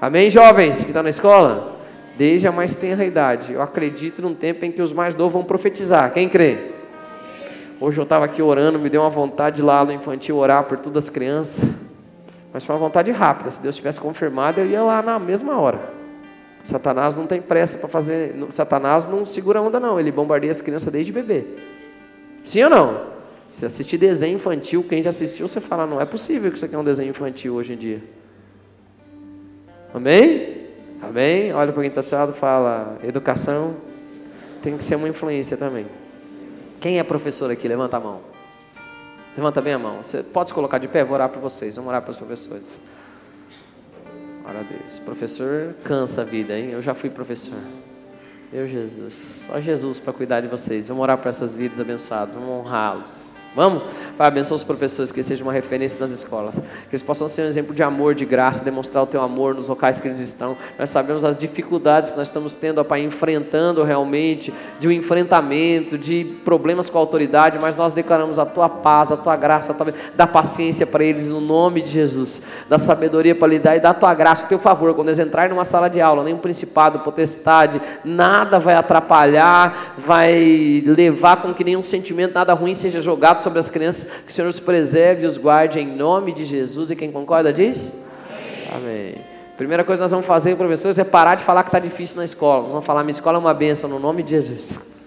[0.01, 1.77] Amém, jovens que estão na escola?
[2.17, 3.53] Desde a mais tenra idade.
[3.53, 6.11] Eu acredito num tempo em que os mais novos vão profetizar.
[6.15, 6.57] Quem crê?
[7.79, 11.05] Hoje eu estava aqui orando, me deu uma vontade lá no infantil orar por todas
[11.05, 11.86] as crianças.
[12.53, 13.51] Mas foi uma vontade rápida.
[13.51, 15.81] Se Deus tivesse confirmado, eu ia lá na mesma hora.
[16.65, 18.35] Satanás não tem pressa para fazer.
[18.51, 20.01] Satanás não segura onda, não.
[20.01, 21.45] Ele bombardeia as crianças desde bebê.
[22.43, 23.17] Sim ou não?
[23.49, 26.75] Se assistir desenho infantil, quem já assistiu, você fala: não é possível que isso aqui
[26.75, 28.03] é um desenho infantil hoje em dia.
[29.95, 30.67] Amém?
[31.01, 31.53] Amém?
[31.53, 33.77] Olha para quem está do lado fala: educação
[34.63, 35.87] tem que ser uma influência também.
[36.81, 37.69] Quem é professor aqui?
[37.69, 38.36] Levanta a mão.
[39.37, 40.03] Levanta bem a mão.
[40.03, 41.05] Você pode se colocar de pé?
[41.05, 41.77] Vou orar para vocês.
[41.77, 42.81] Vamos orar para os professores.
[44.45, 44.99] Ora a Deus.
[44.99, 46.71] Professor cansa a vida, hein?
[46.71, 47.59] Eu já fui professor.
[48.53, 49.15] Meu Jesus.
[49.15, 50.89] Só Jesus para cuidar de vocês.
[50.89, 52.35] Vamos orar para essas vidas abençoadas.
[52.35, 53.36] Vamos honrá-los.
[53.57, 53.85] Vamos?
[54.19, 56.59] Pai, abençoa os professores, que seja uma referência nas escolas.
[56.59, 59.71] Que eles possam ser um exemplo de amor, de graça, demonstrar o teu amor nos
[59.71, 60.55] locais que eles estão.
[60.79, 65.97] Nós sabemos as dificuldades que nós estamos tendo, ó Pai, enfrentando realmente, de um enfrentamento,
[65.97, 69.75] de problemas com a autoridade, mas nós declaramos a tua paz, a tua graça, a
[69.75, 69.95] tua...
[70.15, 74.13] da paciência para eles, no nome de Jesus, da sabedoria para lidar e da tua
[74.13, 78.59] graça, o teu favor, quando eles entrarem numa sala de aula, nenhum principado, potestade, nada
[78.59, 84.11] vai atrapalhar, vai levar com que nenhum sentimento, nada ruim seja jogado sobre as crianças,
[84.27, 86.91] que o Senhor os preserve e os guarde em nome de Jesus.
[86.91, 88.05] E quem concorda diz?
[88.73, 89.15] Amém.
[89.15, 89.15] Amém.
[89.57, 92.25] Primeira coisa que nós vamos fazer, professores, é parar de falar que está difícil na
[92.25, 92.65] escola.
[92.65, 95.01] Nós vamos falar, minha escola é uma bênção, no nome de Jesus.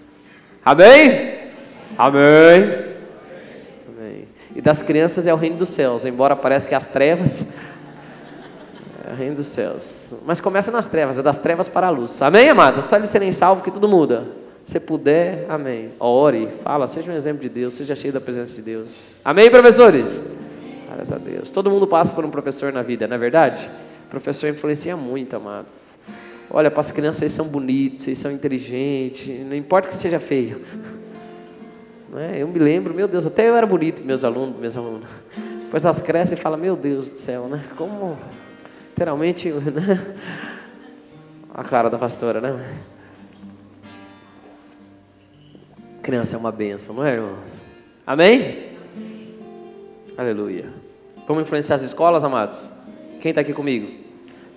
[0.63, 1.52] Amém?
[1.97, 2.86] Amém.
[3.88, 4.28] Amém.
[4.56, 7.45] E das crianças é o reino dos céus, embora pareça que as trevas
[9.06, 10.15] é o reino dos céus.
[10.25, 12.21] Mas começa nas trevas, é das trevas para a luz.
[12.21, 12.86] Amém, amados?
[12.86, 14.39] Só de serem salvos que tudo muda.
[14.69, 15.89] Se puder, amém.
[15.99, 19.15] Ore, fala, seja um exemplo de Deus, seja cheio da presença de Deus.
[19.25, 20.38] Amém, professores?
[20.93, 21.49] Graças a Deus.
[21.49, 23.67] Todo mundo passa por um professor na vida, não é verdade?
[24.05, 25.95] O professor influencia muito, amados.
[26.51, 30.62] Olha, para as crianças, vocês são bonitos, vocês são inteligentes, não importa que seja feio.
[32.12, 32.41] É?
[32.41, 35.08] Eu me lembro, meu Deus, até eu era bonito, meus alunos, meus alunos.
[35.62, 37.63] Depois elas crescem e falam, meu Deus do céu, né?
[37.77, 38.17] Como,
[38.89, 40.15] literalmente, né?
[41.53, 42.65] a cara da pastora, né?
[46.10, 47.62] Criança é uma bênção, não é, irmãos?
[48.04, 48.69] Amém?
[50.17, 50.65] Aleluia.
[51.28, 52.72] Vamos influenciar as escolas, amados?
[53.22, 53.91] Quem está aqui comigo?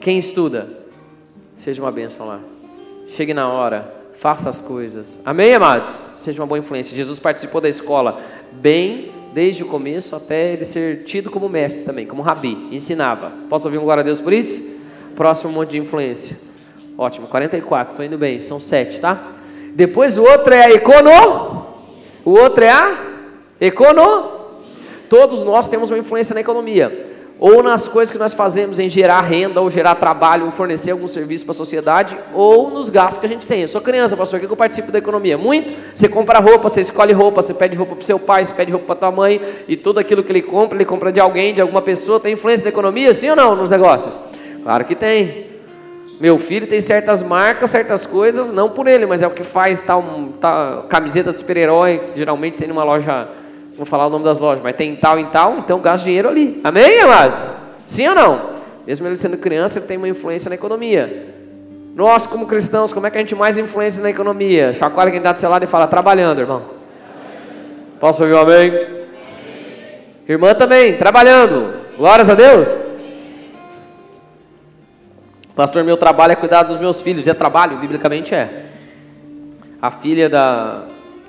[0.00, 0.66] Quem estuda?
[1.54, 2.40] Seja uma bênção lá.
[3.06, 5.20] Chegue na hora, faça as coisas.
[5.26, 5.90] Amém, amados?
[5.90, 6.96] Seja uma boa influência.
[6.96, 8.18] Jesus participou da escola
[8.52, 13.30] bem desde o começo até ele ser tido como mestre também, como rabi, ensinava.
[13.50, 14.80] Posso ouvir um glória a Deus por isso?
[15.14, 16.34] Próximo monte de influência.
[16.96, 19.34] Ótimo, 44, estou indo bem, são sete, tá?
[19.74, 21.66] Depois o outro é a econo.
[22.24, 22.98] O outro é a
[23.60, 24.30] econo.
[25.08, 27.10] Todos nós temos uma influência na economia
[27.44, 31.08] ou nas coisas que nós fazemos em gerar renda, ou gerar trabalho, ou fornecer algum
[31.08, 33.62] serviço para a sociedade, ou nos gastos que a gente tem.
[33.62, 35.36] Eu sou criança, pastor, o que eu participo da economia?
[35.36, 35.74] Muito.
[35.92, 38.86] Você compra roupa, você escolhe roupa, você pede roupa para seu pai, você pede roupa
[38.86, 41.82] para tua mãe, e tudo aquilo que ele compra, ele compra de alguém, de alguma
[41.82, 44.20] pessoa, tem influência da economia, sim ou não, nos negócios?
[44.62, 45.51] Claro que tem.
[46.20, 49.80] Meu filho tem certas marcas, certas coisas, não por ele, mas é o que faz
[49.80, 50.04] tal,
[50.40, 53.28] tal camiseta de super-herói, geralmente tem numa loja
[53.76, 56.60] vou falar o nome das lojas, mas tem tal e tal, então gasta dinheiro ali.
[56.62, 57.54] Amém, amados?
[57.86, 58.50] Sim ou não?
[58.86, 61.28] Mesmo ele sendo criança, ele tem uma influência na economia.
[61.94, 64.72] Nós, como cristãos, como é que a gente mais influencia na economia?
[64.72, 66.62] Chacoalha quem está do seu lado e fala, trabalhando, irmão.
[68.00, 68.68] Posso ouvir um amém?
[68.68, 68.86] amém?
[70.28, 71.74] Irmã também, trabalhando.
[71.96, 72.91] Glórias a Deus.
[75.54, 77.28] Pastor, meu trabalho é cuidar dos meus filhos.
[77.28, 77.78] É trabalho?
[77.78, 78.66] Biblicamente é.
[79.80, 80.84] A filha da,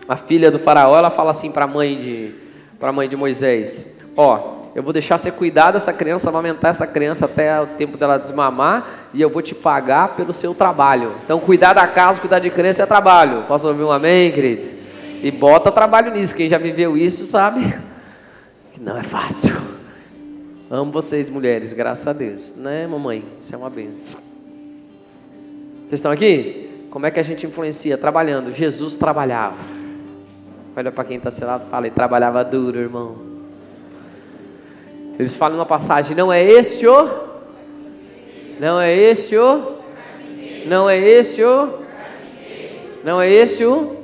[0.07, 2.35] a filha do faraó, ela fala assim para a mãe de
[2.79, 7.25] para mãe de Moisés: "Ó, eu vou deixar você cuidar dessa criança, amamentar essa criança
[7.25, 11.13] até o tempo dela desmamar, e eu vou te pagar pelo seu trabalho.
[11.23, 13.43] Então, cuidar da casa, cuidar de criança é trabalho.
[13.43, 14.73] Posso ouvir um amém, queridos?
[15.21, 16.35] E bota trabalho nisso.
[16.35, 17.61] Quem já viveu isso sabe
[18.73, 19.55] que não é fácil.
[20.73, 22.55] Amo vocês, mulheres, graças a Deus.
[22.55, 23.23] Né, mamãe?
[23.39, 24.19] Isso é uma benção.
[25.81, 26.87] Vocês estão aqui?
[26.89, 27.95] Como é que a gente influencia?
[27.95, 28.51] Trabalhando.
[28.51, 29.59] Jesus trabalhava.
[30.75, 33.15] Olha para quem está seu lado e fala, ele trabalhava duro, irmão.
[35.19, 37.07] Eles falam numa passagem, não é este o?
[38.59, 39.77] Não é este o?
[40.65, 41.69] Não é este o?
[43.03, 44.02] Não é este o?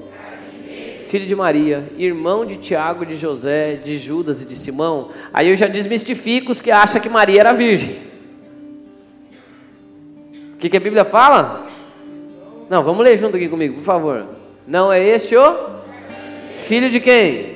[1.09, 5.09] Filho de Maria, irmão de Tiago, de José, de Judas e de Simão.
[5.33, 7.97] Aí eu já desmistifico os que acham que Maria era virgem.
[10.53, 11.67] O que, que a Bíblia fala?
[12.69, 14.27] Não, vamos ler junto aqui comigo, por favor.
[14.67, 15.55] Não é este o?
[16.57, 17.55] Filho de quem?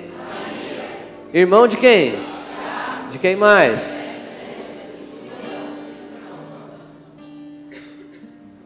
[1.31, 2.15] Irmão de quem?
[3.11, 3.79] De quem mais?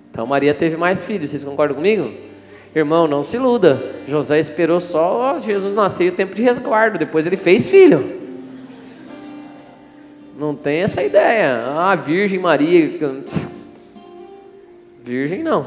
[0.09, 2.25] Então Maria teve mais filhos, vocês concordam comigo?
[2.75, 3.81] Irmão, não se iluda.
[4.07, 8.21] José esperou só Jesus nascer o tempo de resguardo, depois ele fez filho.
[10.37, 11.65] Não tem essa ideia.
[11.75, 12.99] Ah, Virgem Maria.
[15.03, 15.65] Virgem não.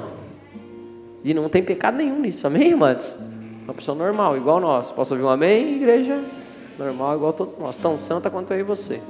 [1.24, 3.18] E não tem pecado nenhum nisso, amém, irmãos?
[3.64, 4.90] Uma pessoa normal, igual nós.
[4.92, 6.22] Posso ouvir um amém, igreja?
[6.78, 7.76] Normal, igual todos nós.
[7.76, 9.00] Tão santa quanto eu e você.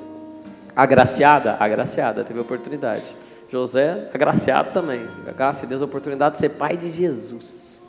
[0.75, 1.57] Agraciada?
[1.61, 3.15] Agraciada, teve oportunidade.
[3.51, 5.07] José, agraciado também.
[5.37, 7.80] Graças a Deus, a oportunidade de ser pai de Jesus.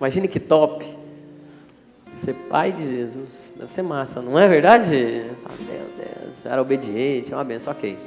[0.00, 0.86] Imagine que top.
[2.12, 3.54] Ser pai de Jesus.
[3.56, 4.90] Deve ser massa, não é verdade?
[4.90, 7.98] meu Deus, era obediente, é uma benção, ok.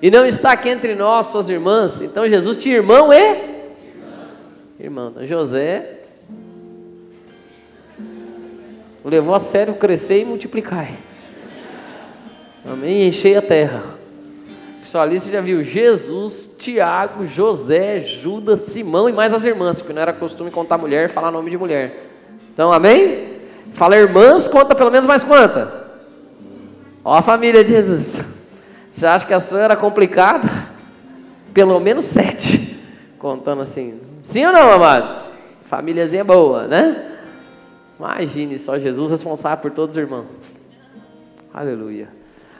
[0.00, 2.00] E não está aqui entre nós, suas irmãs.
[2.00, 3.58] Então Jesus tinha irmão e?
[4.80, 5.10] Irmão.
[5.10, 5.98] Então, José
[9.04, 10.88] levou a sério crescer e multiplicar.
[12.64, 13.08] Amém?
[13.08, 13.97] Enchei a terra.
[14.82, 19.92] Só ali você já viu Jesus, Tiago, José, Judas, Simão e mais as irmãs, porque
[19.92, 22.06] não era costume contar mulher falar nome de mulher.
[22.52, 23.34] Então, amém?
[23.72, 25.86] Fala irmãs, conta pelo menos mais quanta?
[27.04, 28.24] Ó a família de Jesus.
[28.90, 30.48] Você acha que a sua era complicada?
[31.52, 32.78] Pelo menos sete.
[33.18, 34.00] Contando assim.
[34.22, 35.32] Sim ou não, amados?
[35.64, 37.16] Famíliazinha boa, né?
[37.98, 40.58] Imagine só Jesus responsável por todos os irmãos.
[41.52, 42.17] Aleluia.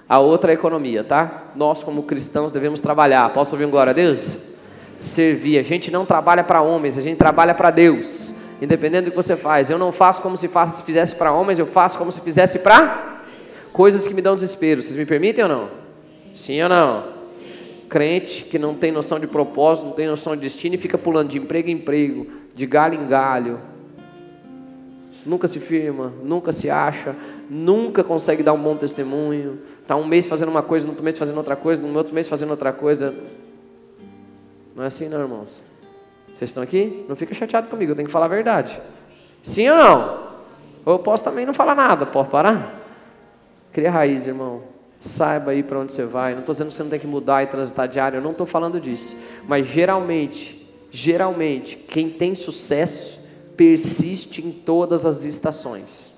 [0.08, 1.52] A outra é a economia, tá?
[1.54, 3.30] Nós, como cristãos, devemos trabalhar.
[3.32, 4.54] Posso ouvir um glória a Deus?
[4.96, 5.58] Servir.
[5.58, 8.34] A gente não trabalha para homens, a gente trabalha para Deus.
[8.62, 9.68] Independente do que você faz.
[9.68, 10.48] Eu não faço como se
[10.84, 13.22] fizesse para homens, eu faço como se fizesse para
[13.72, 14.82] coisas que me dão desespero.
[14.82, 15.68] Vocês me permitem ou não?
[16.32, 17.04] Sim ou não?
[17.88, 21.28] Crente que não tem noção de propósito, não tem noção de destino e fica pulando
[21.28, 23.60] de emprego em emprego, de galho em galho,
[25.28, 27.14] nunca se firma, nunca se acha,
[27.50, 29.60] nunca consegue dar um bom testemunho.
[29.82, 32.26] Está um mês fazendo uma coisa, no outro mês fazendo outra coisa, no outro mês
[32.26, 33.14] fazendo outra coisa.
[34.74, 35.68] Não é assim, não, irmãos.
[36.34, 37.04] Vocês estão aqui?
[37.08, 38.80] Não fica chateado comigo, eu tenho que falar a verdade.
[39.42, 40.28] Sim ou não?
[40.86, 42.80] Ou eu posso também não falar nada, posso parar?
[43.70, 44.62] Cria raiz, irmão.
[44.98, 46.32] Saiba aí para onde você vai.
[46.32, 48.46] Não estou dizendo que você não tem que mudar e transitar diário, eu não estou
[48.46, 49.16] falando disso.
[49.46, 53.27] Mas geralmente, geralmente, quem tem sucesso
[53.58, 56.16] persiste em todas as estações.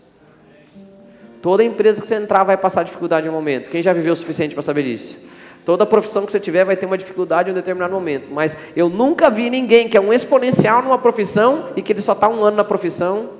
[1.40, 3.70] Toda empresa que você entrar vai passar dificuldade em um momento.
[3.70, 5.26] Quem já viveu o suficiente para saber disso?
[5.64, 8.26] Toda profissão que você tiver vai ter uma dificuldade em um determinado momento.
[8.30, 12.12] Mas eu nunca vi ninguém que é um exponencial numa profissão e que ele só
[12.12, 13.30] está um ano na profissão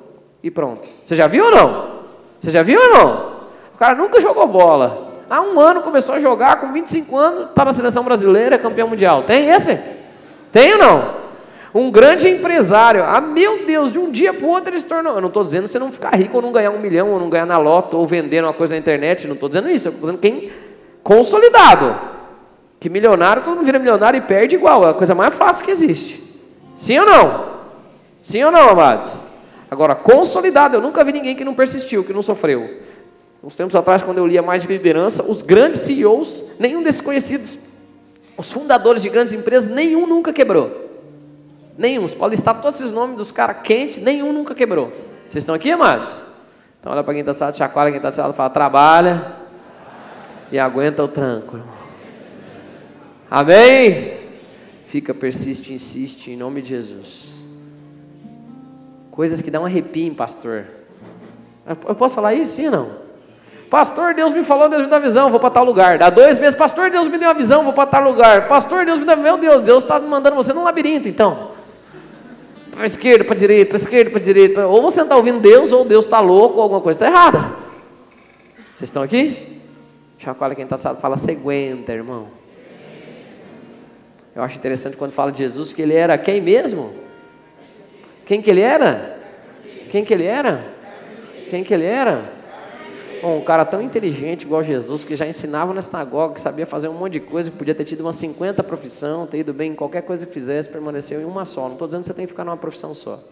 [0.42, 0.88] e pronto.
[1.04, 2.00] Você já viu ou não?
[2.40, 3.40] Você já viu ou não?
[3.74, 5.10] O cara nunca jogou bola.
[5.28, 9.24] Há um ano começou a jogar, com 25 anos, está na seleção brasileira, campeão mundial.
[9.24, 9.78] Tem esse?
[10.50, 11.19] Tem ou não?
[11.74, 13.04] Um grande empresário.
[13.04, 15.14] Ah, meu Deus, de um dia para o outro ele se tornou.
[15.14, 17.30] Eu não estou dizendo você não ficar rico ou não ganhar um milhão, ou não
[17.30, 19.28] ganhar na loto, ou vender uma coisa na internet.
[19.28, 19.88] Não estou dizendo isso.
[19.88, 20.50] Eu estou dizendo quem
[21.02, 21.96] consolidado.
[22.80, 24.84] Que milionário, todo mundo vira milionário e perde igual.
[24.84, 26.22] É a coisa mais fácil que existe.
[26.76, 27.60] Sim ou não?
[28.22, 29.16] Sim ou não, amados?
[29.70, 32.80] Agora, consolidado, eu nunca vi ninguém que não persistiu, que não sofreu.
[33.42, 37.58] Uns tempos atrás, quando eu lia mais de liderança, os grandes CEOs, nenhum desses conhecidos,
[38.36, 40.89] os fundadores de grandes empresas, nenhum nunca quebrou.
[41.80, 42.06] Nenhum.
[42.06, 44.88] Você pode listar todos esses nomes dos caras quentes, nenhum nunca quebrou.
[45.30, 46.22] Vocês estão aqui, amados?
[46.78, 49.32] Então olha para quem está sentado, chacoalha quem está sentado, fala, trabalha
[50.52, 51.58] e aguenta o tranco.
[53.30, 54.20] Amém?
[54.84, 57.42] Fica, persiste, insiste, em nome de Jesus.
[59.10, 60.66] Coisas que dão um arrepio, pastor.
[61.88, 62.90] Eu posso falar isso, sim ou não?
[63.70, 65.96] Pastor, Deus me falou, Deus me deu uma visão, vou para tal lugar.
[65.96, 68.48] Dá dois meses, pastor, Deus me deu uma visão, vou para tal lugar.
[68.48, 71.49] Pastor, Deus me deu, meu Deus, Deus está mandando você num labirinto, então.
[72.70, 74.66] Para esquerda, para direita, para esquerda, para direita.
[74.66, 77.54] Ou você não está ouvindo Deus, ou Deus está louco, ou alguma coisa está errada.
[78.74, 79.60] Vocês estão aqui?
[80.18, 82.28] Chacoalha quem está assado, fala, você aguenta, irmão.
[84.34, 86.92] Eu acho interessante quando fala de Jesus que ele era quem mesmo?
[88.24, 89.18] Quem que ele era?
[89.90, 90.64] Quem que ele era?
[91.48, 92.39] Quem que ele era?
[93.22, 96.94] Um cara tão inteligente igual Jesus, que já ensinava na sinagoga, que sabia fazer um
[96.94, 100.02] monte de coisa, que podia ter tido umas 50 profissão, ter ido bem em qualquer
[100.02, 101.66] coisa que fizesse, permaneceu em uma só.
[101.66, 103.22] Não estou dizendo que você tem que ficar numa profissão só.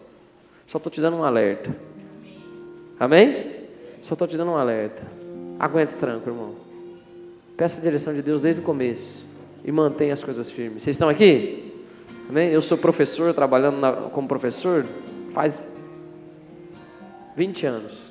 [0.67, 1.75] Só estou te dando um alerta.
[2.99, 3.55] Amém?
[4.01, 5.01] Só estou te dando um alerta.
[5.59, 6.53] Aguente tranco, irmão.
[7.57, 9.25] Peça a direção de Deus desde o começo.
[9.65, 10.83] E mantenha as coisas firmes.
[10.83, 11.83] Vocês estão aqui?
[12.29, 12.49] Amém?
[12.49, 14.85] Eu sou professor, trabalhando na, como professor
[15.31, 15.61] faz
[17.35, 18.08] 20 anos.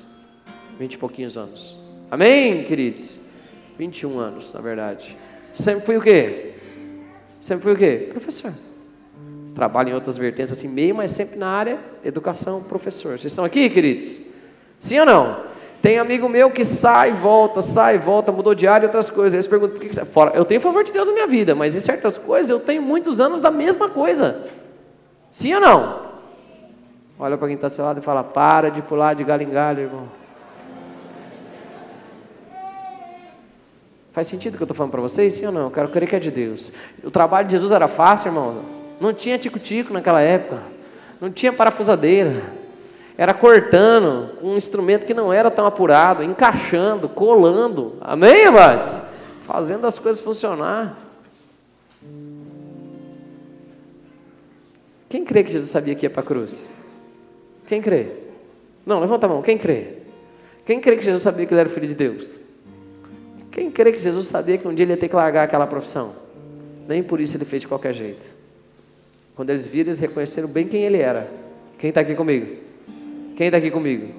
[0.79, 1.77] Vinte e pouquinhos anos.
[2.09, 3.19] Amém, queridos?
[3.77, 5.17] 21 anos, na verdade.
[5.51, 6.53] Sempre fui o quê?
[7.41, 8.07] Sempre fui o quê?
[8.09, 8.53] Professor.
[9.53, 13.19] Trabalho em outras vertentes assim, meio, mas sempre na área educação, professor.
[13.19, 14.33] Vocês estão aqui, queridos?
[14.79, 15.43] Sim ou não?
[15.81, 19.33] Tem amigo meu que sai, volta, sai, volta, mudou de área e outras coisas.
[19.33, 20.31] Eles perguntam por que, que fora.
[20.33, 23.19] Eu tenho favor de Deus na minha vida, mas em certas coisas eu tenho muitos
[23.19, 24.45] anos da mesma coisa.
[25.29, 26.09] Sim ou não?
[27.19, 29.49] Olha para quem está do seu lado e fala: para de pular de galho em
[29.49, 30.19] galho, irmão.
[34.19, 35.35] Faz sentido o que eu estou falando para vocês?
[35.35, 35.61] Sim ou não?
[35.61, 36.73] Eu quero crer que é de Deus.
[37.01, 38.65] O trabalho de Jesus era fácil, irmão.
[38.99, 40.59] Não tinha tico-tico naquela época.
[41.21, 42.43] Não tinha parafusadeira.
[43.17, 47.95] Era cortando um instrumento que não era tão apurado, encaixando, colando.
[48.01, 49.01] Amém, amados?
[49.41, 50.97] Fazendo as coisas funcionar.
[55.07, 56.75] Quem crê que Jesus sabia que ia para a cruz?
[57.67, 58.07] Quem crê?
[58.85, 59.41] Não, levanta a mão.
[59.41, 59.93] Quem crê?
[60.65, 62.48] Quem crê que Jesus sabia que ele era filho de Deus?
[63.51, 66.13] Quem crê que Jesus sabia que um dia ele ia ter que largar aquela profissão?
[66.87, 68.37] Nem por isso ele fez de qualquer jeito.
[69.35, 71.29] Quando eles viram, eles reconheceram bem quem ele era.
[71.77, 72.57] Quem está aqui comigo?
[73.35, 74.13] Quem está aqui comigo?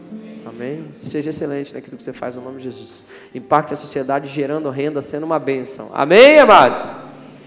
[0.47, 0.87] Amém?
[0.99, 3.05] Seja excelente naquilo que você faz no nome de Jesus.
[3.35, 5.91] Impacte a sociedade gerando renda, sendo uma bênção.
[5.93, 6.97] Amém, amados?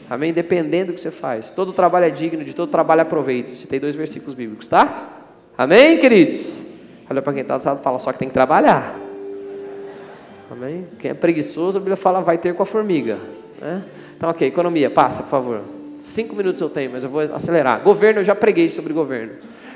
[0.10, 0.32] Amém?
[0.32, 1.50] Dependendo do que você faz.
[1.50, 3.56] Todo trabalho é digno, de todo trabalho é proveito.
[3.56, 5.10] Citei dois versículos bíblicos, tá?
[5.58, 6.62] Amém, queridos?
[7.10, 9.03] Olha para quem está do lado e fala, só que tem que trabalhar.
[10.52, 10.88] Amém?
[11.00, 13.18] Quem é preguiçoso, a Bíblia fala, vai ter com a formiga.
[13.60, 13.84] Né?
[14.16, 15.62] Então, ok, economia, passa, por favor.
[15.96, 17.82] Cinco minutos eu tenho, mas eu vou acelerar.
[17.82, 19.34] Governo, eu já preguei sobre governo.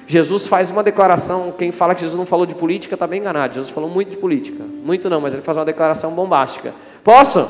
[0.08, 3.56] Jesus faz uma declaração, quem fala que Jesus não falou de política está bem enganado.
[3.56, 4.64] Jesus falou muito de política.
[4.64, 6.74] Muito não, mas ele faz uma declaração bombástica.
[7.04, 7.48] Posso?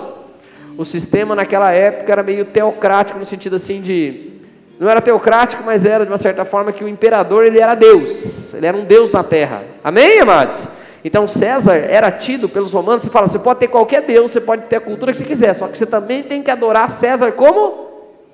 [0.77, 4.34] O sistema naquela época era meio teocrático, no sentido assim de.
[4.80, 8.53] Não era teocrático, mas era de uma certa forma que o imperador ele era Deus.
[8.53, 9.63] Ele era um Deus na terra.
[9.84, 10.67] Amém, amados?
[11.08, 14.63] Então César era tido pelos romanos, você fala, você pode ter qualquer Deus, você pode
[14.63, 17.88] ter a cultura que você quiser, só que você também tem que adorar César como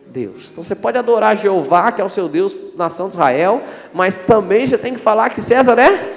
[0.08, 0.50] Deus.
[0.52, 3.62] Então você pode adorar Jeová, que é o seu Deus, nação de Israel,
[3.94, 6.14] mas também você tem que falar que César é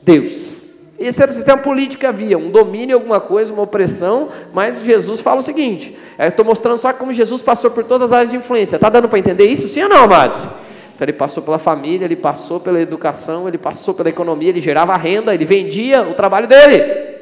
[0.00, 0.64] Deus.
[0.98, 5.20] Esse era o sistema político que havia, um domínio, alguma coisa, uma opressão, mas Jesus
[5.20, 8.36] fala o seguinte: eu estou mostrando só como Jesus passou por todas as áreas de
[8.38, 8.76] influência.
[8.76, 10.48] Está dando para entender isso, sim ou não, amados?
[10.96, 14.96] Então ele passou pela família, ele passou pela educação, ele passou pela economia, ele gerava
[14.96, 17.16] renda, ele vendia o trabalho dele.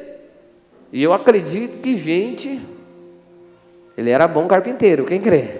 [0.93, 2.61] E eu acredito que, gente,
[3.99, 5.57] ele era bom carpinteiro, quem crê?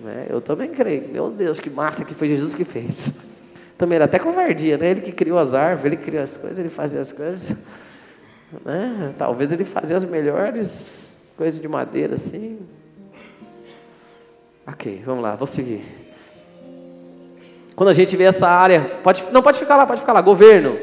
[0.00, 0.26] Né?
[0.30, 1.08] Eu também creio.
[1.08, 3.32] Meu Deus, que massa que foi Jesus que fez.
[3.76, 4.92] Também era até covardia, né?
[4.92, 7.66] Ele que criou as árvores, ele criou as coisas, ele fazia as coisas.
[8.64, 9.12] Né?
[9.18, 12.60] Talvez ele fazia as melhores coisas de madeira assim.
[14.64, 16.03] Ok, vamos lá, vou seguir.
[17.76, 20.78] Quando a gente vê essa área, pode, não pode ficar lá, pode ficar lá, governo.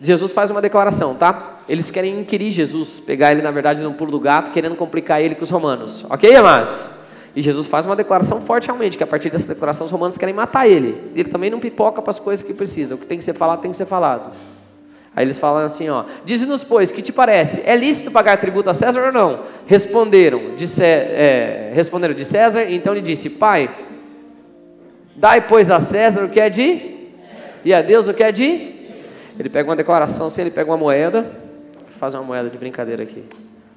[0.00, 1.58] Jesus faz uma declaração, tá?
[1.68, 5.34] Eles querem inquirir Jesus, pegar ele na verdade num pulo do gato, querendo complicar ele
[5.34, 6.04] com os romanos.
[6.08, 6.88] Ok, amados?
[7.34, 10.34] E Jesus faz uma declaração forte realmente, que a partir dessa declaração os romanos querem
[10.34, 11.12] matar ele.
[11.14, 12.94] Ele também não pipoca para as coisas que precisa.
[12.94, 14.32] O que tem que ser falado, tem que ser falado.
[15.14, 17.62] Aí eles falam assim, ó, diz-nos, pois, que te parece?
[17.64, 19.40] É lícito pagar tributo a César ou não?
[19.66, 23.70] Responderam, de, é, responderam de César, então ele disse, pai,
[25.20, 27.06] dai, pois, a César o que é de?
[27.62, 28.74] E a Deus o que é de?
[29.38, 31.30] Ele pega uma declaração, assim, ele pega uma moeda,
[31.88, 33.22] faz uma moeda de brincadeira aqui.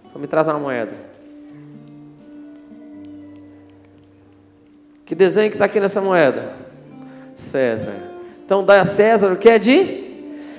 [0.06, 0.94] Então me traz uma moeda.
[5.06, 6.54] Que desenho que está aqui nessa moeda?
[7.36, 7.94] César.
[8.46, 10.14] Então dá a César o que é de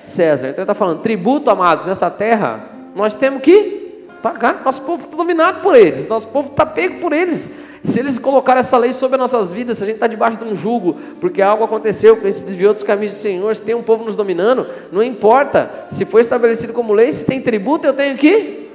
[0.04, 0.48] César.
[0.48, 3.83] Então ele está falando, tributo, amados, nessa terra, nós temos que
[4.24, 4.62] pagar.
[4.64, 7.50] Nosso povo está dominado por eles, nosso povo está pego por eles.
[7.82, 10.44] Se eles colocarem essa lei sobre as nossas vidas, se a gente está debaixo de
[10.44, 13.60] um jugo, porque algo aconteceu, porque a gente se desviou dos caminhos do Senhor, se
[13.60, 15.86] tem um povo nos dominando, não importa.
[15.90, 18.70] Se foi estabelecido como lei, se tem tributo, eu tenho que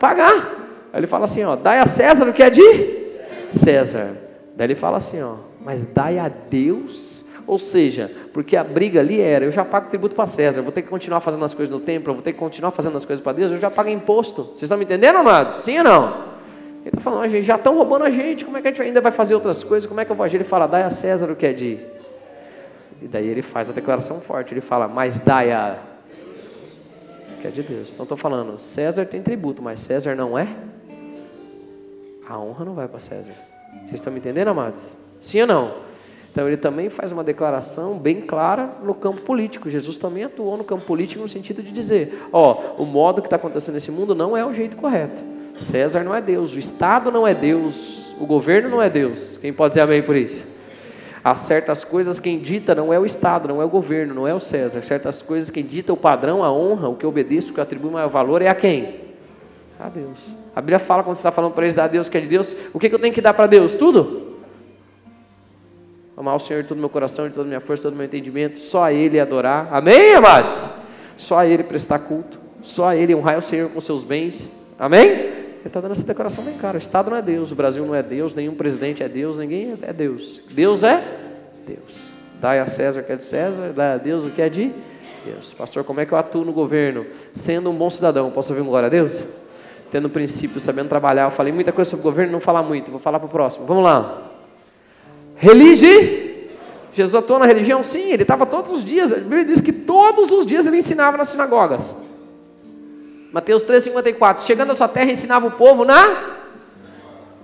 [0.00, 0.88] pagar.
[0.92, 3.06] Aí ele fala assim: ó, dai a César o que é de
[3.52, 4.16] César.
[4.56, 5.34] Daí ele fala assim: ó,
[5.64, 10.14] mas dai a Deus ou seja, porque a briga ali era: eu já pago tributo
[10.14, 12.34] para César, eu vou ter que continuar fazendo as coisas no templo, eu vou ter
[12.34, 14.42] que continuar fazendo as coisas para Deus, eu já pago imposto.
[14.42, 15.56] Vocês estão me entendendo, amados?
[15.56, 16.08] Sim ou não?
[16.80, 19.00] Ele está falando: gente, já estão roubando a gente, como é que a gente ainda
[19.00, 19.88] vai fazer outras coisas?
[19.88, 20.36] Como é que eu vou agir?
[20.36, 21.78] Ele fala: dai a César o que é de.
[23.00, 25.78] E daí ele faz a declaração forte: ele fala, mas dai a.
[27.40, 27.94] que é de Deus.
[27.94, 30.46] Então estou falando: César tem tributo, mas César não é.
[32.28, 33.32] A honra não vai para César.
[33.80, 34.92] Vocês estão me entendendo, amados?
[35.18, 35.87] Sim ou não?
[36.30, 39.70] Então ele também faz uma declaração bem clara no campo político.
[39.70, 43.36] Jesus também atuou no campo político no sentido de dizer: ó, o modo que está
[43.36, 45.22] acontecendo nesse mundo não é o jeito correto.
[45.56, 49.36] César não é Deus, o Estado não é Deus, o governo não é Deus.
[49.38, 50.58] Quem pode dizer amém por isso?
[51.24, 54.32] Há certas coisas quem dita não é o Estado, não é o governo, não é
[54.32, 54.82] o César.
[54.82, 58.08] Certas coisas quem dita o padrão, a honra, o que obedeço, o que atribui maior
[58.08, 59.00] valor é a quem?
[59.80, 60.32] A Deus.
[60.54, 62.28] A Bíblia fala quando você está falando para eles dar a Deus que é de
[62.28, 63.74] Deus, o que, que eu tenho que dar para Deus?
[63.74, 64.27] Tudo?
[66.18, 67.92] Amar o Senhor de todo o meu coração, de toda a minha força, de todo
[67.92, 69.68] o meu entendimento, só a Ele adorar.
[69.70, 70.68] Amém, amados?
[71.16, 74.66] Só a Ele prestar culto, só a Ele honrar o Senhor com seus bens.
[74.76, 75.00] Amém?
[75.00, 76.76] Ele está dando essa declaração bem clara.
[76.76, 79.78] O Estado não é Deus, o Brasil não é Deus, nenhum presidente é Deus, ninguém
[79.80, 80.48] é Deus.
[80.50, 81.00] Deus é
[81.64, 82.16] Deus.
[82.40, 84.72] Dai a César o que é de César, dai a Deus o que é de
[85.24, 85.52] Deus.
[85.52, 87.06] Pastor, como é que eu atuo no governo?
[87.32, 89.24] Sendo um bom cidadão, posso ouvir um glória a Deus?
[89.88, 91.24] Tendo princípio, sabendo trabalhar.
[91.24, 93.66] Eu falei muita coisa sobre o governo, não falar muito, vou falar para o próximo.
[93.66, 94.27] Vamos lá.
[95.38, 96.48] Religi.
[96.92, 97.82] Jesus atuou na religião?
[97.82, 99.12] Sim, ele estava todos os dias.
[99.12, 101.96] A Bíblia diz que todos os dias ele ensinava nas sinagogas.
[103.32, 104.40] Mateus 3,54.
[104.40, 106.36] Chegando à sua terra, ensinava o povo na.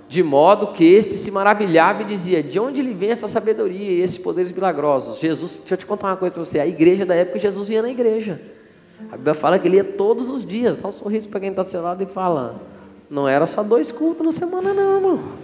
[0.08, 4.00] De modo que este se maravilhava e dizia: De onde lhe vem essa sabedoria e
[4.00, 5.18] esses poderes milagrosos?
[5.18, 6.58] Jesus, deixa eu te contar uma coisa para você.
[6.58, 8.40] A igreja da época, Jesus ia na igreja.
[9.10, 10.76] A Bíblia fala que ele ia todos os dias.
[10.76, 12.60] Dá um sorriso para quem está ao seu lado e fala:
[13.08, 15.43] Não era só dois cultos na semana, não, irmão.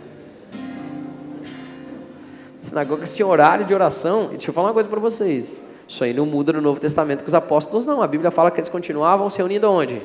[2.60, 4.26] Sinagogas tinham horário de oração.
[4.26, 5.68] E deixa eu falar uma coisa para vocês.
[5.88, 8.02] Isso aí não muda no Novo Testamento com os apóstolos, não.
[8.02, 10.00] A Bíblia fala que eles continuavam se reunindo onde?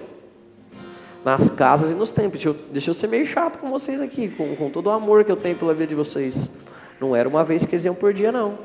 [1.24, 2.42] Nas casas e nos templos.
[2.42, 5.24] Deixa eu, deixa eu ser meio chato com vocês aqui, com, com todo o amor
[5.24, 6.50] que eu tenho pela vida de vocês.
[7.00, 8.58] Não era uma vez que eles iam por dia, não.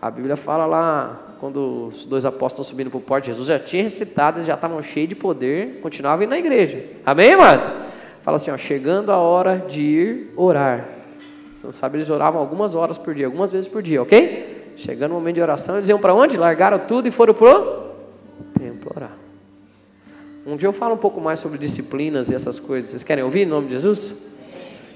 [0.00, 3.82] A Bíblia fala lá, quando os dois apóstolos subindo para o porto, Jesus já tinha
[3.82, 6.84] recitado, eles já estavam cheios de poder, continuavam indo na igreja.
[7.04, 7.72] Amém, amados?
[8.22, 10.88] Fala assim, ó, chegando a hora de ir orar.
[11.64, 14.72] Você sabe, eles oravam algumas horas por dia, algumas vezes por dia, ok?
[14.76, 16.36] Chegando o momento de oração, eles iam para onde?
[16.36, 17.94] Largaram tudo e foram para o
[18.58, 19.16] templo orar.
[20.46, 22.90] Um dia eu falo um pouco mais sobre disciplinas e essas coisas.
[22.90, 24.34] Vocês querem ouvir em nome de Jesus?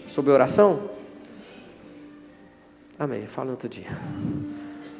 [0.06, 0.90] Sobre oração?
[2.98, 3.26] Amém.
[3.26, 3.86] Fala outro dia.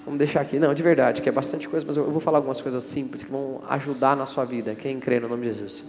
[0.05, 0.59] Vamos deixar aqui.
[0.59, 3.31] Não, de verdade, que é bastante coisa, mas eu vou falar algumas coisas simples que
[3.31, 4.75] vão ajudar na sua vida.
[4.75, 5.85] Quem crê no nome de Jesus.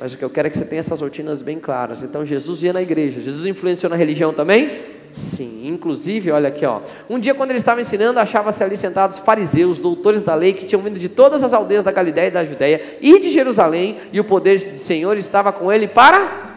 [0.00, 2.02] Mas o que eu quero é que você tenha essas rotinas bem claras.
[2.02, 3.20] Então, Jesus ia na igreja.
[3.20, 4.97] Jesus influenciou na religião também?
[5.12, 6.80] Sim, inclusive, olha aqui, ó.
[7.08, 10.82] Um dia, quando ele estava ensinando, achava-se ali sentados fariseus, doutores da lei, que tinham
[10.82, 14.24] vindo de todas as aldeias da Galiléia e da Judéia e de Jerusalém, e o
[14.24, 16.56] poder do Senhor estava com ele para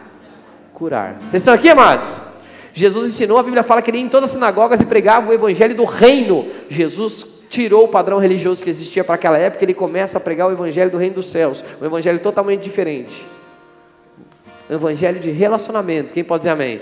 [0.74, 1.18] curar.
[1.20, 2.20] Vocês estão aqui, amados?
[2.74, 5.34] Jesus ensinou, a Bíblia fala que ele ia em todas as sinagogas e pregava o
[5.34, 6.46] evangelho do reino.
[6.68, 10.52] Jesus tirou o padrão religioso que existia para aquela época, ele começa a pregar o
[10.52, 13.26] evangelho do reino dos céus, um evangelho totalmente diferente.
[14.70, 16.14] Evangelho de relacionamento.
[16.14, 16.80] Quem pode dizer amém?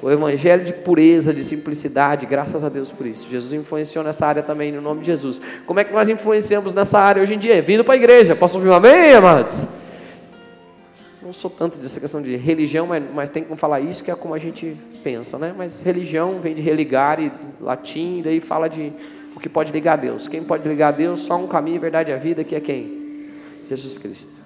[0.00, 3.28] O evangelho de pureza, de simplicidade, graças a Deus por isso.
[3.28, 5.40] Jesus influenciou nessa área também, no nome de Jesus.
[5.66, 7.60] Como é que nós influenciamos nessa área hoje em dia?
[7.60, 8.36] Vindo para a igreja.
[8.36, 9.66] Posso ouvir um amém, amados?
[11.20, 14.14] Não sou tanto dessa questão de religião, mas, mas tem como falar isso, que é
[14.14, 15.52] como a gente pensa, né?
[15.56, 18.92] Mas religião vem de religar, e latim, daí fala de
[19.34, 20.28] o que pode ligar a Deus.
[20.28, 21.20] Quem pode ligar a Deus?
[21.20, 23.26] Só um caminho, verdade e a vida, que é quem?
[23.68, 24.42] Jesus Cristo.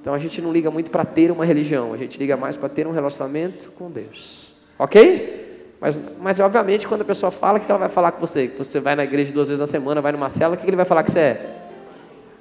[0.00, 2.68] Então a gente não liga muito para ter uma religião, a gente liga mais para
[2.68, 4.51] ter um relacionamento com Deus.
[4.82, 5.76] Ok?
[5.80, 8.48] Mas, mas obviamente, quando a pessoa fala, o que ela vai falar com você?
[8.48, 10.74] Que você vai na igreja duas vezes na semana, vai numa cela, o que ele
[10.74, 11.56] vai falar que você é?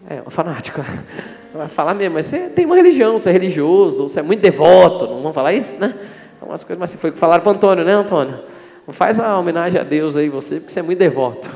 [0.09, 0.83] É, um fanático.
[1.53, 5.05] Vai falar mesmo, mas você tem uma religião, você é religioso, você é muito devoto,
[5.05, 5.93] não vão falar isso, né?
[6.41, 8.39] Umas coisas, mas foi que falaram para Antônio, né, Antônio?
[8.87, 11.51] Faz a homenagem a Deus aí, você, porque você é muito devoto.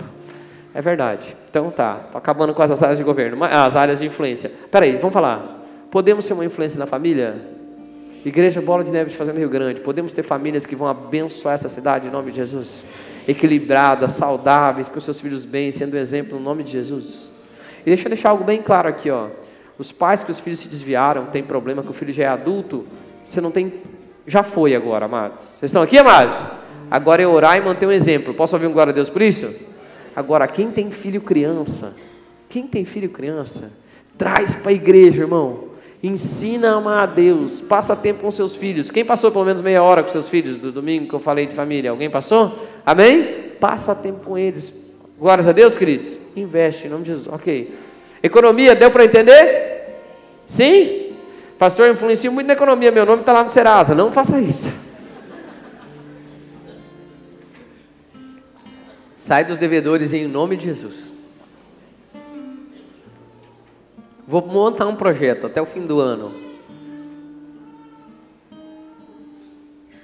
[0.74, 1.36] É verdade.
[1.50, 4.52] Então tá, tô acabando com as áreas de governo, as áreas de influência.
[4.70, 5.64] Peraí, vamos falar.
[5.90, 7.55] Podemos ser uma influência na família?
[8.26, 11.70] Igreja Bola de Neve de Fazenda Rio Grande, podemos ter famílias que vão abençoar essa
[11.70, 12.84] cidade em nome de Jesus?
[13.28, 17.30] Equilibradas, saudáveis, com seus filhos bem, sendo exemplo no nome de Jesus.
[17.82, 19.28] E deixa eu deixar algo bem claro aqui, ó.
[19.78, 22.88] Os pais que os filhos se desviaram, tem problema que o filho já é adulto,
[23.24, 23.72] você não tem.
[24.26, 25.42] Já foi agora, amados.
[25.42, 26.50] Vocês estão aqui, amados?
[26.90, 28.34] Agora é orar e manter um exemplo.
[28.34, 29.54] Posso ouvir um glória a Deus por isso?
[30.16, 31.96] Agora, quem tem filho criança,
[32.50, 33.72] quem tem filho criança,
[34.18, 35.65] traz para a igreja, irmão.
[36.06, 37.62] Ensina a amar a Deus.
[37.62, 38.92] Passa tempo com seus filhos.
[38.92, 41.56] Quem passou pelo menos meia hora com seus filhos do domingo que eu falei de
[41.56, 41.90] família?
[41.90, 42.56] Alguém passou?
[42.86, 43.54] Amém?
[43.60, 44.94] Passa tempo com eles.
[45.18, 46.20] Glórias a Deus, queridos.
[46.36, 47.28] Investe em nome de Jesus.
[47.34, 47.74] Ok.
[48.22, 49.96] Economia, deu para entender?
[50.46, 51.16] Sim?
[51.58, 52.92] Pastor, influencia muito na economia.
[52.92, 53.96] Meu nome está lá no Serasa.
[53.96, 54.72] Não faça isso.
[59.16, 61.15] Sai dos devedores em nome de Jesus.
[64.28, 66.32] Vou montar um projeto até o fim do ano.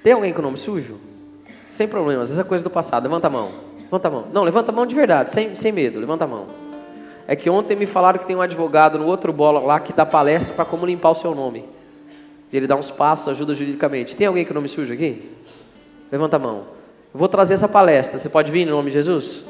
[0.03, 0.97] Tem alguém com nome sujo?
[1.69, 3.03] Sem problema, às vezes é coisa do passado.
[3.03, 3.51] Levanta a mão.
[3.79, 4.27] Levanta a mão.
[4.33, 5.99] Não, levanta a mão de verdade, sem, sem medo.
[5.99, 6.47] Levanta a mão.
[7.27, 10.05] É que ontem me falaram que tem um advogado no outro bola lá que dá
[10.05, 11.63] palestra para como limpar o seu nome.
[12.51, 14.15] Ele dá uns passos, ajuda juridicamente.
[14.15, 15.31] Tem alguém com nome sujo aqui?
[16.11, 16.65] Levanta a mão.
[17.13, 18.19] Eu vou trazer essa palestra.
[18.19, 19.45] Você pode vir em nome de Jesus?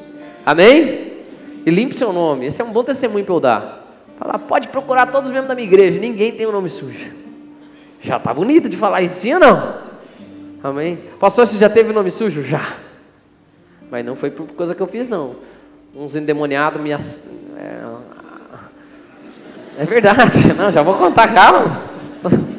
[0.46, 1.24] Amém?
[1.66, 2.46] E limpe seu nome.
[2.46, 3.81] Esse é um bom testemunho para eu dar.
[4.22, 7.12] Falar, pode procurar todos os membros da minha igreja, ninguém tem o um nome sujo.
[8.00, 9.74] Já está bonito de falar isso, sim ou não?
[10.64, 11.00] Amém?
[11.20, 12.44] Pastor, você já teve nome sujo?
[12.44, 12.62] Já.
[13.90, 15.38] Mas não foi por coisa que eu fiz, não.
[15.96, 16.94] Uns endemoniados me.
[16.94, 17.32] Ass...
[17.58, 17.82] É...
[19.80, 21.66] é verdade, não, já vou contar, calma.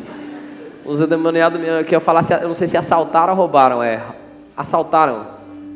[0.85, 4.03] Os endemoniados que eu falasse, eu não sei se assaltaram ou roubaram, é.
[4.57, 5.29] Assaltaram,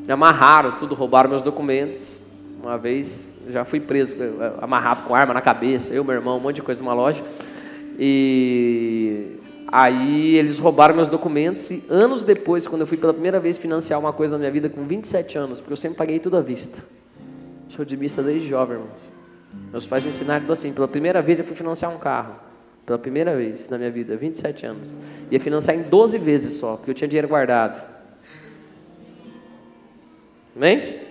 [0.04, 2.24] me amarraram, tudo, roubaram meus documentos.
[2.60, 6.40] Uma vez já fui preso, eh, amarrado com arma na cabeça, eu, meu irmão, um
[6.40, 7.22] monte de coisa numa loja.
[7.98, 9.36] E
[9.68, 13.98] aí eles roubaram meus documentos e anos depois, quando eu fui pela primeira vez financiar
[13.98, 16.82] uma coisa na minha vida com 27 anos, porque eu sempre paguei tudo à vista.
[17.68, 19.00] Sou de vista desde jovem, irmãos.
[19.70, 22.36] Meus pais me ensinaram assim, pela primeira vez eu fui financiar um carro.
[22.84, 24.96] Pela primeira vez na minha vida, 27 anos.
[25.30, 27.84] Ia financiar em 12 vezes só, porque eu tinha dinheiro guardado.
[30.54, 31.05] Amém?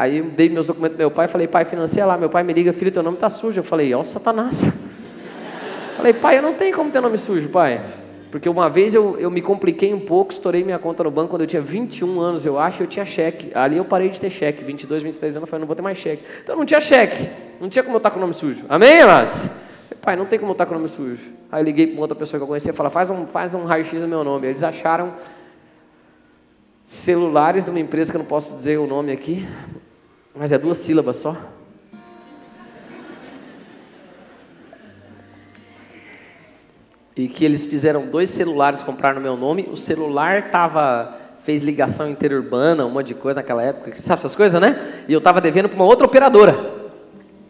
[0.00, 2.16] Aí eu dei meus documentos pro meu pai, falei, pai, financia lá.
[2.16, 3.58] Meu pai me liga, filho, teu nome tá sujo.
[3.58, 4.86] Eu falei, ó, Satanás.
[5.98, 7.84] falei, pai, eu não tenho como ter nome sujo, pai.
[8.30, 11.40] Porque uma vez eu, eu me compliquei um pouco, estourei minha conta no banco quando
[11.40, 13.50] eu tinha 21 anos, eu acho, eu tinha cheque.
[13.56, 15.98] Ali eu parei de ter cheque, 22, 23 anos, eu falei, não vou ter mais
[15.98, 16.22] cheque.
[16.44, 17.28] Então não tinha cheque,
[17.60, 18.66] não tinha como eu estar com o nome sujo.
[18.68, 19.66] Amém, mas
[20.00, 21.32] Pai, não tem como eu estar com o nome sujo.
[21.50, 23.64] Aí eu liguei para outra pessoa que eu conhecia e falei, faz um, faz um
[23.64, 24.46] raio-x no meu nome.
[24.46, 25.14] Eles acharam
[26.86, 29.46] celulares de uma empresa que eu não posso dizer o nome aqui,
[30.38, 31.36] mas é duas sílabas só.
[37.16, 39.68] E que eles fizeram dois celulares comprar no meu nome.
[39.72, 41.12] O celular tava
[41.42, 45.04] fez ligação interurbana, um monte de coisa naquela época, sabe essas coisas, né?
[45.08, 46.54] E eu estava devendo para uma outra operadora.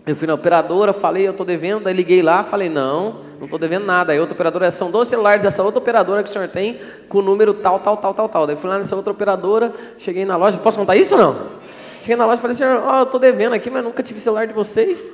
[0.06, 3.58] Eu fui na operadora, falei, eu estou devendo, daí liguei lá, falei, não, não estou
[3.58, 4.12] devendo nada.
[4.12, 6.78] Aí outra operadora, são dois celulares dessa outra operadora que o senhor tem,
[7.08, 8.46] com o número tal, tal, tal, tal, tal.
[8.46, 11.67] Daí fui lá nessa outra operadora, cheguei na loja, posso contar isso ou não?
[12.00, 14.46] Cheguei na loja e falei, senhor, oh, eu estou devendo aqui, mas nunca tive celular
[14.46, 15.06] de vocês.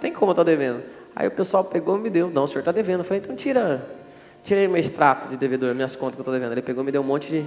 [0.00, 0.82] Tem como eu estar devendo?
[1.14, 2.28] Aí o pessoal pegou e me deu.
[2.28, 3.00] Não, o senhor está devendo.
[3.00, 3.86] Eu falei, então tira,
[4.50, 6.52] aí meu extrato de devedor, minhas contas que eu estou devendo.
[6.52, 7.44] Ele pegou e me deu um monte de,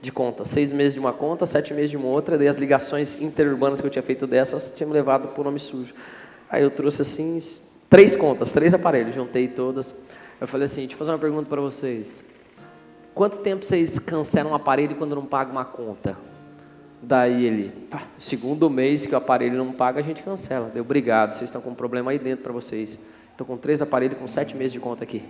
[0.00, 0.48] de contas.
[0.48, 2.36] Seis meses de uma conta, sete meses de uma outra.
[2.36, 5.94] Daí as ligações interurbanas que eu tinha feito dessas tinham me levado o nome sujo.
[6.50, 7.38] Aí eu trouxe assim,
[7.88, 9.94] três contas, três aparelhos, juntei todas.
[10.40, 12.24] Eu falei assim, deixa eu fazer uma pergunta para vocês.
[13.14, 16.16] Quanto tempo vocês cancelam um aparelho quando não pagam uma conta?
[17.02, 20.68] Daí ele, pá, segundo mês que o aparelho não paga, a gente cancela.
[20.68, 22.98] Deu, obrigado, vocês estão com um problema aí dentro para vocês.
[23.32, 25.22] Estou com três aparelhos com sete meses de conta aqui.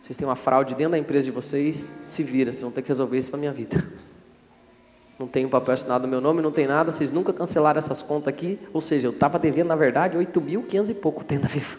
[0.00, 2.88] Vocês têm uma fraude dentro da empresa de vocês, se vira, vocês vão ter que
[2.88, 3.82] resolver isso para minha vida.
[5.18, 8.00] Não tem um papel assinado no meu nome, não tem nada, vocês nunca cancelaram essas
[8.00, 8.56] contas aqui.
[8.72, 11.76] Ou seja, eu estava devendo, na verdade, 8.500 e pouco tenda viva.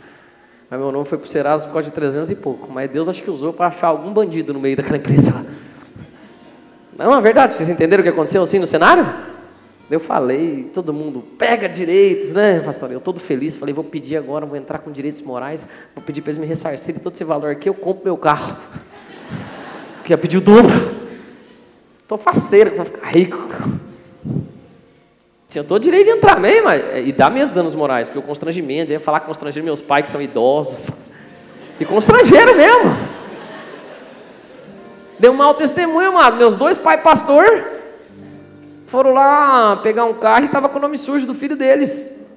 [0.69, 2.69] Mas meu nome foi para o Serasa por causa de 300 e pouco.
[2.69, 5.45] Mas Deus acho que usou para achar algum bandido no meio daquela empresa lá.
[6.99, 7.55] Não, é verdade.
[7.55, 9.07] Vocês entenderam o que aconteceu assim no cenário?
[9.89, 12.91] Eu falei, todo mundo pega direitos, né, pastor?
[12.91, 16.29] Eu todo feliz, falei, vou pedir agora, vou entrar com direitos morais, vou pedir para
[16.29, 18.55] eles me ressarcirem todo esse valor aqui, eu compro meu carro.
[19.97, 20.69] Porque ia pedir o dobro.
[22.05, 23.47] Tô faceiro, vou ficar rico.
[25.47, 28.99] Tinha todo direito de entrar mesmo, e dar mesmo danos morais, porque o constrangimento, ia
[28.99, 30.91] falar constranger meus pais que são idosos.
[31.79, 33.18] E constrangeram mesmo.
[35.19, 36.37] Deu um mau testemunho, mano.
[36.37, 37.45] Meus dois pais pastor
[38.85, 42.27] foram lá pegar um carro e estava com o nome sujo do filho deles.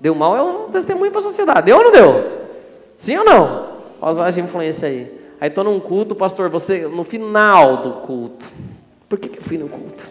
[0.00, 1.66] Deu mal é um testemunho para a sociedade.
[1.66, 2.48] Deu ou não deu?
[2.96, 3.68] Sim ou não?
[4.00, 5.18] Olha as de influência aí.
[5.40, 8.46] Aí estou num culto, pastor, você no final do culto.
[9.08, 10.04] Por que, que eu fui no culto?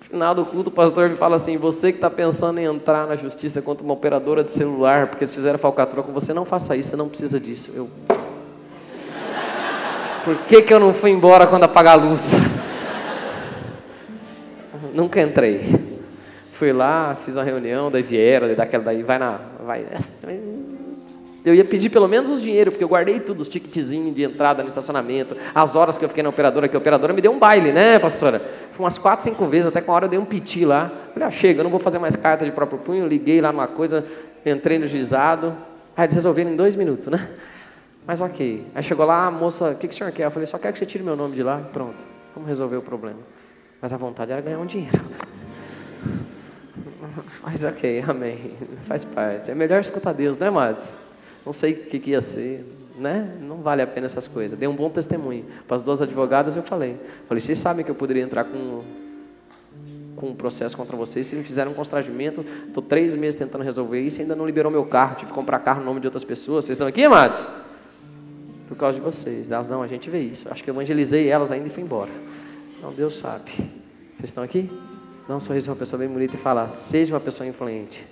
[0.00, 3.06] No final do culto, o pastor me fala assim: você que está pensando em entrar
[3.06, 6.76] na justiça contra uma operadora de celular, porque se fizeram falcatrua com você, não faça
[6.76, 7.72] isso, você não precisa disso.
[7.74, 7.88] Eu.
[10.26, 12.34] Por que, que eu não fui embora quando apagar a luz?
[14.92, 15.62] Nunca entrei.
[16.50, 19.38] Fui lá, fiz uma reunião, daí vieram, daquela daí, vai na.
[19.64, 19.86] Vai,
[21.44, 24.64] eu ia pedir pelo menos os dinheiro, porque eu guardei tudo, os ticketzinhos de entrada
[24.64, 27.38] no estacionamento, as horas que eu fiquei na operadora, que a operadora me deu um
[27.38, 28.40] baile, né, pastora?
[28.72, 30.90] Foi umas quatro, cinco vezes, até que uma hora eu dei um piti lá.
[31.14, 33.68] Falei, ah, chega, eu não vou fazer mais carta de próprio punho, liguei lá numa
[33.68, 34.04] coisa,
[34.44, 35.54] entrei no juizado.
[35.96, 37.28] Aí eles resolveram em dois minutos, né?
[38.06, 38.66] Mas ok.
[38.74, 40.26] Aí chegou lá, moça, o que, que o senhor quer?
[40.26, 41.58] Eu falei, só quero que você tire meu nome de lá.
[41.72, 42.04] Pronto,
[42.34, 43.18] vamos resolver o problema.
[43.80, 44.98] Mas a vontade era ganhar um dinheiro.
[47.42, 48.52] Mas ok, amém.
[48.84, 49.50] Faz parte.
[49.50, 51.00] É melhor escutar Deus, né, Mads?
[51.44, 52.64] Não sei o que, que ia ser,
[52.96, 53.36] né?
[53.40, 54.58] Não vale a pena essas coisas.
[54.58, 55.44] Dei um bom testemunho.
[55.66, 56.98] Para as duas advogadas eu falei.
[57.26, 58.82] Falei, vocês sabem que eu poderia entrar com
[60.16, 61.26] com um processo contra vocês.
[61.26, 64.86] Se me fizeram um constrangimento, estou três meses tentando resolver isso ainda não liberou meu
[64.86, 65.14] carro.
[65.14, 66.64] Tive que comprar carro no nome de outras pessoas.
[66.64, 67.46] Vocês estão aqui, amados?
[68.68, 69.50] Por causa de vocês.
[69.50, 70.48] Elas não, a gente vê isso.
[70.50, 72.10] Acho que eu evangelizei elas ainda e fui embora.
[72.78, 73.50] Então Deus sabe.
[74.16, 74.70] Vocês estão aqui?
[75.28, 78.04] Dá um sorriso de uma pessoa bem bonita e falar, seja uma pessoa influente.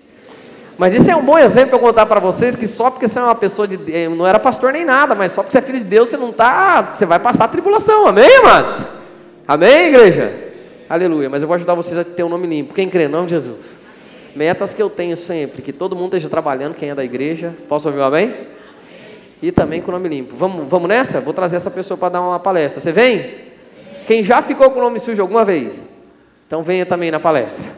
[0.76, 3.18] Mas isso é um bom exemplo para eu contar para vocês que só porque você
[3.18, 5.62] é uma pessoa de eh, não era pastor nem nada, mas só porque você é
[5.62, 8.08] filho de Deus, você não tá, você vai passar a tribulação.
[8.08, 8.84] Amém, amados?
[9.46, 10.52] Amém, igreja?
[10.88, 11.30] Aleluia.
[11.30, 12.74] Mas eu vou ajudar vocês a ter um nome limpo.
[12.74, 13.76] Quem crê de Jesus?
[14.34, 17.54] Metas que eu tenho sempre, que todo mundo esteja trabalhando, quem é da igreja.
[17.68, 18.53] Posso ouvir um amém?
[19.48, 20.34] E também com o nome limpo.
[20.34, 21.20] Vamos, vamos nessa?
[21.20, 22.80] Vou trazer essa pessoa para dar uma palestra.
[22.80, 23.52] Você vem?
[24.06, 25.90] Quem já ficou com o nome sujo alguma vez?
[26.46, 27.70] Então venha também na palestra.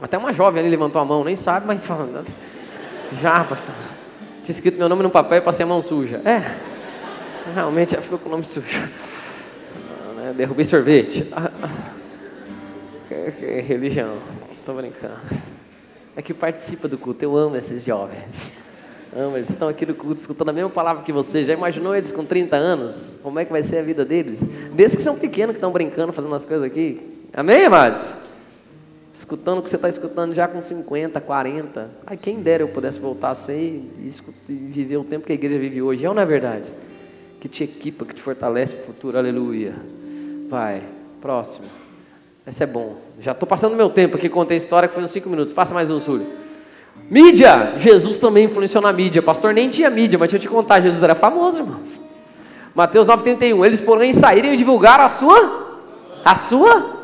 [0.00, 1.88] Até uma jovem ali levantou a mão, nem sabe, mas.
[3.20, 3.74] Já, pastor.
[4.44, 6.20] Tinha escrito meu nome no papel e passei a mão suja.
[6.24, 6.42] É,
[7.52, 8.66] realmente já ficou com o nome sujo.
[8.68, 11.28] Ah, né, derrubei sorvete.
[13.66, 14.16] religião.
[14.58, 15.20] Estou brincando.
[16.16, 17.24] É que participa do culto.
[17.24, 18.63] Eu amo esses jovens.
[19.16, 21.44] Amo, eles estão aqui no culto escutando a mesma palavra que você.
[21.44, 23.20] Já imaginou eles com 30 anos?
[23.22, 24.48] Como é que vai ser a vida deles?
[24.72, 27.28] Desde que são pequenos que estão brincando, fazendo as coisas aqui.
[27.32, 28.12] Amém, amados?
[29.12, 31.90] Escutando o que você está escutando já com 50, 40.
[32.04, 34.10] Ai, quem dera eu pudesse voltar a ser e,
[34.48, 36.04] e viver o tempo que a igreja vive hoje.
[36.04, 36.74] É ou não é verdade?
[37.38, 39.16] Que te equipa, que te fortalece para o futuro.
[39.16, 39.76] Aleluia.
[40.48, 40.82] Vai,
[41.20, 41.68] próximo.
[42.44, 42.96] Esse é bom.
[43.20, 45.52] Já estou passando meu tempo aqui, contei a história que foi uns 5 minutos.
[45.52, 46.26] Passa mais um, Súlio.
[47.10, 49.22] Mídia, Jesus também influenciou na mídia.
[49.22, 52.14] Pastor nem tinha mídia, mas deixa eu te contar, Jesus era famoso, irmãos.
[52.74, 53.64] Mateus 9:31.
[53.64, 55.64] Eles, porém, saíram e divulgaram a sua
[56.24, 56.94] a sua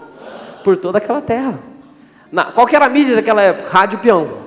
[0.64, 1.58] por toda aquela terra.
[2.32, 3.70] Na, qual que era a mídia daquela época?
[3.70, 4.40] Rádio peão.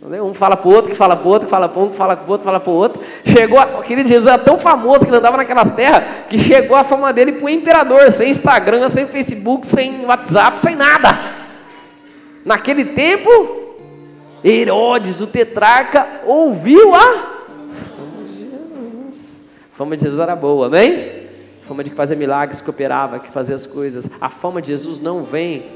[0.00, 1.96] Um fala para o outro, que fala para o outro, que fala para um, que
[1.96, 3.02] fala para o outro, fala para o outro.
[3.24, 6.84] Chegou, o querido Jesus era tão famoso que ele andava naquelas terras que chegou a
[6.84, 11.37] fama dele para o imperador, sem Instagram, sem Facebook, sem WhatsApp, sem nada.
[12.48, 13.28] Naquele tempo,
[14.42, 17.36] Herodes, o tetrarca, ouviu a
[19.70, 21.28] fama de Jesus era boa, amém?
[21.60, 24.08] Fama de que fazia milagres, que operava, que fazia as coisas.
[24.18, 25.66] A fama de Jesus não vem,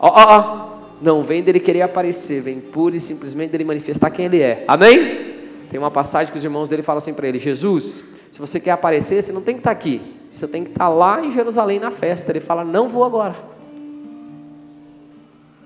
[0.00, 0.68] ó, ó, ó,
[1.00, 5.36] não vem dele querer aparecer, vem pura e simplesmente dele manifestar quem ele é, amém?
[5.70, 8.72] Tem uma passagem que os irmãos dele falam assim para ele: Jesus, se você quer
[8.72, 10.02] aparecer, você não tem que estar aqui,
[10.32, 12.32] você tem que estar lá em Jerusalém na festa.
[12.32, 13.55] Ele fala: Não vou agora.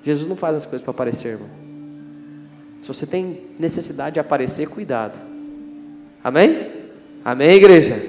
[0.03, 1.49] Jesus não faz as coisas para aparecer, irmão.
[2.79, 5.19] Se você tem necessidade de aparecer, cuidado.
[6.25, 6.73] Amém?
[7.25, 8.01] Amém, igreja?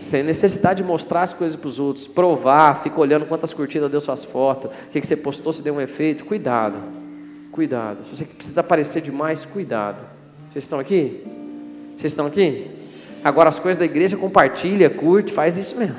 [0.00, 3.90] Você tem necessidade de mostrar as coisas para os outros, provar, fica olhando quantas curtidas
[3.90, 6.24] deu suas fotos, o que, que você postou, se deu um efeito.
[6.24, 6.78] Cuidado,
[7.52, 8.04] cuidado.
[8.04, 10.04] Se você precisa aparecer demais, cuidado.
[10.48, 11.24] Vocês estão aqui?
[11.96, 12.70] Vocês estão aqui?
[13.24, 15.96] Agora as coisas da igreja compartilha, curte, faz isso mesmo.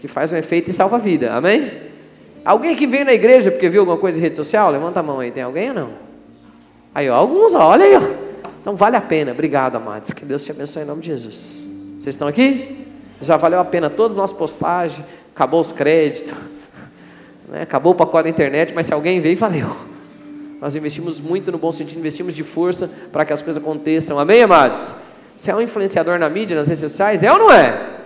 [0.00, 1.32] Que faz um efeito e salva a vida.
[1.32, 1.83] Amém?
[2.44, 4.70] Alguém aqui veio na igreja porque viu alguma coisa em rede social?
[4.70, 5.30] Levanta a mão aí.
[5.30, 5.90] Tem alguém ou não?
[6.94, 8.02] Aí, ó, alguns, ó, olha aí, ó.
[8.60, 9.32] Então vale a pena.
[9.32, 10.12] Obrigado, amados.
[10.12, 11.70] Que Deus te abençoe em nome de Jesus.
[11.98, 12.86] Vocês estão aqui?
[13.20, 15.04] Já valeu a pena todas as nossas postagens.
[15.34, 16.34] Acabou os créditos.
[17.46, 17.60] Né?
[17.60, 19.68] Acabou o pacote da internet, mas se alguém veio, valeu.
[20.62, 24.18] Nós investimos muito no bom sentido, investimos de força para que as coisas aconteçam.
[24.18, 24.94] Amém, amados?
[25.36, 27.22] Você é um influenciador na mídia, nas redes sociais?
[27.22, 27.98] É ou não é?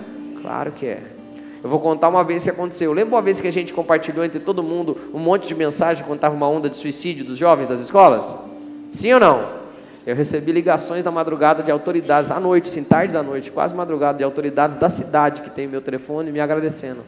[0.43, 1.18] Claro que é.
[1.63, 2.93] Eu vou contar uma vez que aconteceu.
[2.93, 6.19] Lembra uma vez que a gente compartilhou entre todo mundo um monte de mensagem quando
[6.19, 8.39] estava uma onda de suicídio dos jovens das escolas?
[8.91, 9.59] Sim ou não?
[10.07, 14.17] Eu recebi ligações na madrugada de autoridades, à noite, sim, tarde da noite, quase madrugada,
[14.17, 17.01] de autoridades da cidade que tem meu telefone me agradecendo.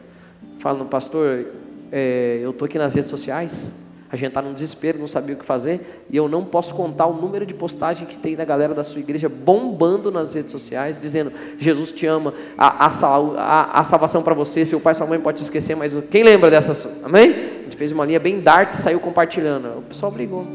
[0.59, 1.45] Falando, pastor,
[1.91, 3.80] é, eu estou aqui nas redes sociais,
[4.11, 7.05] a gente está num desespero, não sabia o que fazer, e eu não posso contar
[7.05, 10.99] o número de postagem que tem da galera da sua igreja bombando nas redes sociais,
[10.99, 15.37] dizendo: Jesus te ama, a, a, a, salvação para você, seu pai sua mãe pode
[15.37, 16.85] te esquecer, mas quem lembra dessas?
[17.03, 17.29] Amém?
[17.31, 19.77] A gente fez uma linha bem dark e saiu compartilhando.
[19.77, 20.45] O pessoal brigou.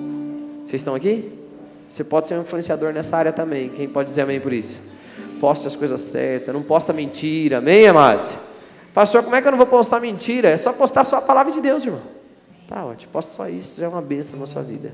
[0.62, 1.32] Vocês estão aqui?
[1.88, 3.70] Você pode ser um influenciador nessa área também.
[3.70, 4.78] Quem pode dizer amém por isso?
[5.40, 8.36] Poste as coisas certas, não posta mentira, amém, amados?
[8.92, 10.50] Pastor, como é que eu não vou postar mentira?
[10.50, 12.15] É só postar só a palavra de Deus, irmão.
[12.68, 14.92] Tá ótimo, posta só isso, já é uma bênção na sua vida.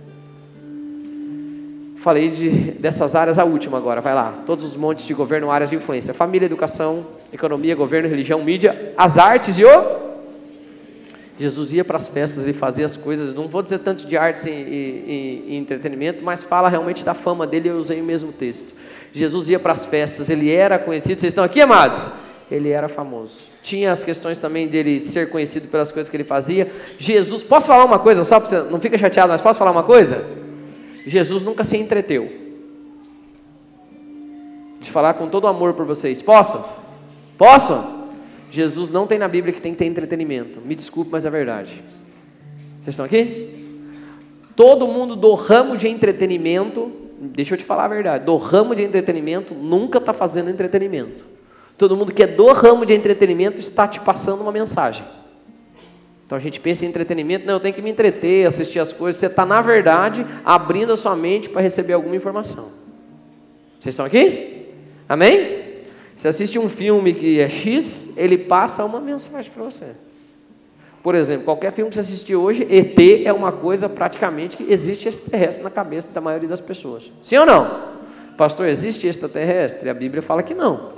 [1.96, 4.42] Falei de, dessas áreas, a última agora, vai lá.
[4.44, 9.18] Todos os montes de governo, áreas de influência: família, educação, economia, governo, religião, mídia, as
[9.18, 10.02] artes e o.
[11.38, 14.44] Jesus ia para as festas, ele fazia as coisas, não vou dizer tanto de artes
[14.46, 18.74] e, e, e, entretenimento, mas fala realmente da fama dele, eu usei o mesmo texto.
[19.12, 22.12] Jesus ia para as festas, ele era conhecido, vocês estão aqui, amados?
[22.52, 23.46] Ele era famoso.
[23.62, 26.70] Tinha as questões também dele ser conhecido pelas coisas que ele fazia.
[26.98, 29.82] Jesus, posso falar uma coisa só para você, não fica chateado, mas posso falar uma
[29.82, 30.22] coisa?
[31.06, 32.30] Jesus nunca se entreteu.
[34.78, 36.62] De falar com todo amor por vocês, posso?
[37.38, 38.02] Posso?
[38.50, 40.60] Jesus não tem na Bíblia que tem que ter entretenimento.
[40.60, 41.82] Me desculpe, mas é verdade.
[42.78, 43.88] Vocês estão aqui?
[44.54, 48.82] Todo mundo do ramo de entretenimento, deixa eu te falar a verdade, do ramo de
[48.82, 51.31] entretenimento nunca está fazendo entretenimento.
[51.76, 55.04] Todo mundo que é do ramo de entretenimento está te passando uma mensagem.
[56.26, 59.20] Então a gente pensa em entretenimento, não, eu tenho que me entreter, assistir as coisas.
[59.20, 62.64] Você está, na verdade, abrindo a sua mente para receber alguma informação.
[63.78, 64.68] Vocês estão aqui?
[65.08, 65.62] Amém?
[66.16, 69.94] Você assiste um filme que é X, ele passa uma mensagem para você.
[71.02, 75.08] Por exemplo, qualquer filme que você assistir hoje, ET é uma coisa praticamente que existe
[75.08, 77.10] extraterrestre na cabeça da maioria das pessoas.
[77.20, 77.92] Sim ou não?
[78.38, 79.90] Pastor, existe extraterrestre?
[79.90, 80.92] A Bíblia fala que não.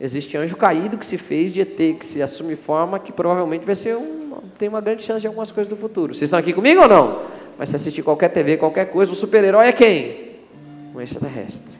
[0.00, 3.74] Existe anjo caído que se fez de ET, que se assume forma, que provavelmente vai
[3.74, 4.24] ser um,
[4.58, 6.14] tem uma grande chance de algumas coisas do futuro.
[6.14, 7.22] Vocês estão aqui comigo ou não?
[7.58, 10.34] Mas se assistir qualquer TV, qualquer coisa, o super-herói é quem?
[10.94, 11.78] Um extraterrestre.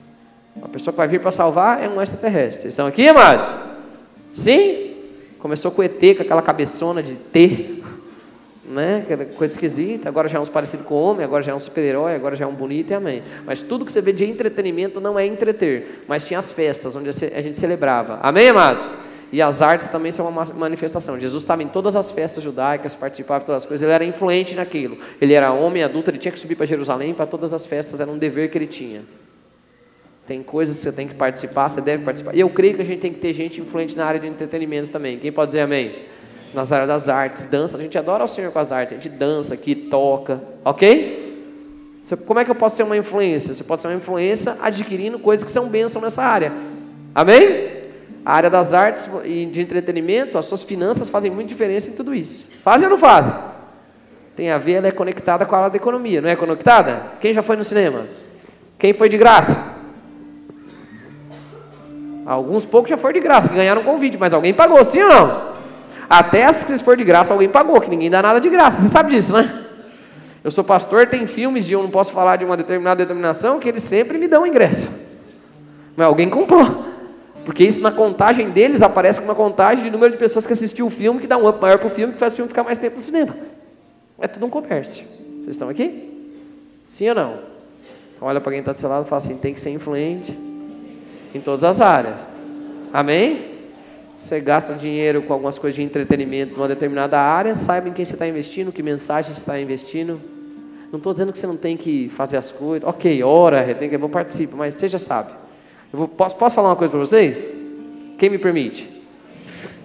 [0.62, 2.62] A pessoa que vai vir para salvar é um extraterrestre.
[2.62, 3.58] Vocês estão aqui, amados?
[4.32, 4.94] Sim?
[5.38, 7.82] Começou com ET, com aquela cabeçona de T,
[8.66, 9.02] né?
[9.04, 10.08] Aquela coisa esquisita.
[10.08, 12.48] Agora já é uns parecido com homem, agora já é um super-herói, agora já é
[12.48, 13.22] um bonito e amém.
[13.44, 17.08] Mas tudo que você vê de entretenimento não é entreter, mas tinha as festas onde
[17.08, 18.18] a gente celebrava.
[18.22, 18.96] Amém, amados?
[19.32, 21.18] E as artes também são uma manifestação.
[21.18, 24.54] Jesus estava em todas as festas judaicas, participava de todas as coisas, ele era influente
[24.54, 24.96] naquilo.
[25.20, 28.10] Ele era homem adulto, ele tinha que subir para Jerusalém para todas as festas, era
[28.10, 29.02] um dever que ele tinha.
[30.26, 32.34] Tem coisas que você tem que participar, você deve participar.
[32.34, 34.90] E eu creio que a gente tem que ter gente influente na área de entretenimento
[34.90, 35.18] também.
[35.18, 36.04] Quem pode dizer amém?
[36.54, 37.76] Nas áreas das artes, dança.
[37.76, 38.92] A gente adora o Senhor com as artes.
[38.92, 40.40] A gente dança aqui, toca.
[40.64, 41.22] Ok?
[42.26, 43.52] Como é que eu posso ser uma influência?
[43.52, 46.52] Você pode ser uma influência adquirindo coisas que são bênçãos nessa área.
[47.14, 47.82] Amém?
[48.24, 52.14] A área das artes e de entretenimento, as suas finanças fazem muita diferença em tudo
[52.14, 52.46] isso.
[52.62, 53.34] Fazem ou não fazem?
[54.36, 57.12] Tem a ver, ela é conectada com a área da economia, não é conectada?
[57.20, 58.06] Quem já foi no cinema?
[58.78, 59.58] Quem foi de graça?
[62.26, 65.53] Alguns poucos já foram de graça, ganharam convite, mas alguém pagou, sim ou não?
[66.08, 68.82] Até as que for de graça, alguém pagou, que ninguém dá nada de graça.
[68.82, 69.64] Você sabe disso, né?
[70.42, 73.68] Eu sou pastor, tem filmes de eu não posso falar de uma determinada denominação que
[73.68, 74.90] eles sempre me dão ingresso.
[75.96, 76.84] Mas alguém comprou.
[77.44, 80.86] Porque isso na contagem deles aparece como uma contagem de número de pessoas que assistiu
[80.86, 82.62] o filme, que dá um up maior para o filme, que faz o filme ficar
[82.62, 83.34] mais tempo no cinema.
[84.18, 85.04] É tudo um comércio.
[85.36, 86.30] Vocês estão aqui?
[86.88, 87.38] Sim ou não?
[88.14, 90.38] Então olha para quem está do seu lado e fala assim, tem que ser influente
[91.34, 92.28] em todas as áreas.
[92.92, 93.53] Amém?
[94.16, 98.14] Você gasta dinheiro com algumas coisas de entretenimento numa determinada área, saiba em quem você
[98.14, 100.20] está investindo, que mensagem você está investindo.
[100.92, 102.88] Não estou dizendo que você não tem que fazer as coisas.
[102.88, 105.32] Ok, ora, tem que bom participa, mas você já sabe.
[105.92, 107.48] Vou, posso, posso falar uma coisa para vocês?
[108.16, 108.88] Quem me permite?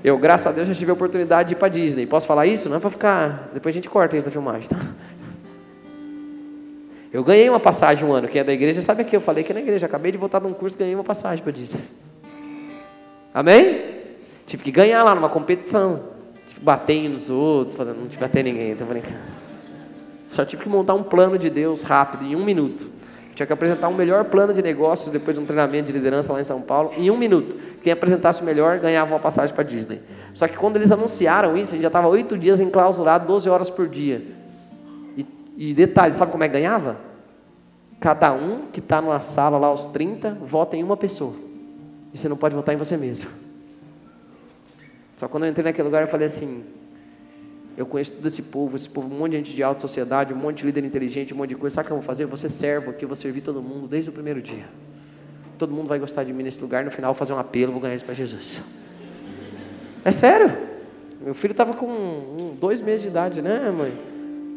[0.04, 2.06] Eu, graças a Deus, já tive a oportunidade de ir para Disney.
[2.06, 2.70] Posso falar isso?
[2.70, 3.50] Não é para ficar.
[3.54, 4.78] Depois a gente corta isso da filmagem, tá?
[7.12, 9.52] Eu ganhei uma passagem um ano, quem é da igreja sabe aqui, eu falei que
[9.52, 11.82] é na igreja, acabei de voltar de um curso, ganhei uma passagem para Disney.
[13.34, 13.99] Amém?
[14.50, 16.06] Tive que ganhar lá numa competição.
[16.48, 19.20] Tive que bater nos outros, fazendo, não tive que bater ninguém, tô brincando.
[20.28, 22.90] Só tive que montar um plano de Deus rápido, em um minuto.
[23.36, 26.42] Tinha que apresentar um melhor plano de negócios depois de um treinamento de liderança lá
[26.42, 27.56] em São Paulo, em um minuto.
[27.84, 30.02] Quem apresentasse o melhor ganhava uma passagem para Disney.
[30.34, 33.70] Só que quando eles anunciaram isso, a gente já estava oito dias enclausurado, 12 horas
[33.70, 34.26] por dia.
[35.56, 36.98] E detalhe, sabe como é que ganhava?
[38.00, 41.36] Cada um que está numa sala lá aos 30, vota em uma pessoa.
[42.12, 43.49] E você não pode votar em você mesmo.
[45.20, 46.64] Só quando eu entrei naquele lugar eu falei assim:
[47.76, 50.38] eu conheço todo esse povo, esse povo, um monte de gente de alta sociedade, um
[50.38, 51.76] monte de líder inteligente, um monte de coisa.
[51.76, 52.26] Sabe o que eu vou fazer?
[52.26, 54.64] Você servo aqui, eu vou servir todo mundo desde o primeiro dia.
[55.58, 56.86] Todo mundo vai gostar de mim nesse lugar.
[56.86, 58.62] No final, eu vou fazer um apelo, vou ganhar isso para Jesus.
[60.06, 60.50] É sério.
[61.22, 63.92] Meu filho estava com dois meses de idade, né, mãe?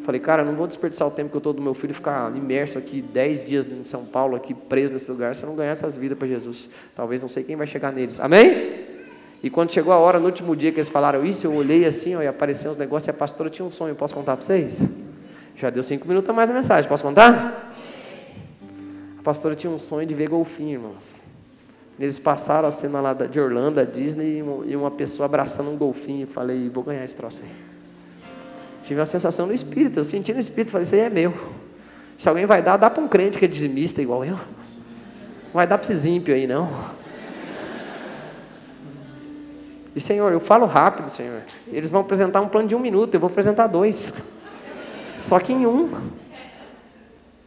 [0.05, 2.77] Falei, cara, não vou desperdiçar o tempo que eu estou do meu filho ficar imerso
[2.77, 5.97] aqui dez dias em São Paulo, aqui preso nesse lugar, se eu não ganhar essas
[5.97, 6.69] vidas para Jesus.
[6.95, 8.21] Talvez não sei quem vai chegar neles.
[8.21, 8.92] Amém?
[9.43, 12.15] E quando chegou a hora, no último dia que eles falaram isso, eu olhei assim,
[12.15, 14.87] ó, e apareceu uns negócios, e a pastora tinha um sonho, posso contar para vocês?
[15.53, 17.75] Já deu cinco minutos a mais a mensagem, posso contar?
[19.19, 21.19] A pastora tinha um sonho de ver golfinho, irmãos.
[21.99, 26.25] Eles passaram a cena lá de Orlando, a Disney, e uma pessoa abraçando um golfinho.
[26.25, 27.49] Falei, vou ganhar esse troço aí.
[28.81, 31.33] Tive uma sensação no espírito, eu senti no espírito, falei, isso aí é meu.
[32.17, 34.35] Se alguém vai dar, dá para um crente que é dizimista igual eu.
[34.35, 36.69] Não vai dar para esses ímpios aí, não.
[39.95, 41.41] E Senhor, eu falo rápido, Senhor.
[41.67, 44.33] Eles vão apresentar um plano de um minuto, eu vou apresentar dois.
[45.15, 45.89] Só que em um.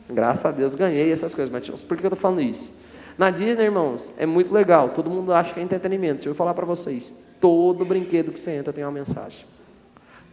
[0.09, 1.53] Graças a Deus ganhei essas coisas.
[1.53, 2.87] Mas por que eu estou falando isso?
[3.19, 4.91] Na Disney, irmãos, é muito legal.
[4.91, 6.17] Todo mundo acha que é entretenimento.
[6.17, 7.15] Deixa eu falar para vocês.
[7.41, 9.47] Todo brinquedo que você entra tem uma mensagem.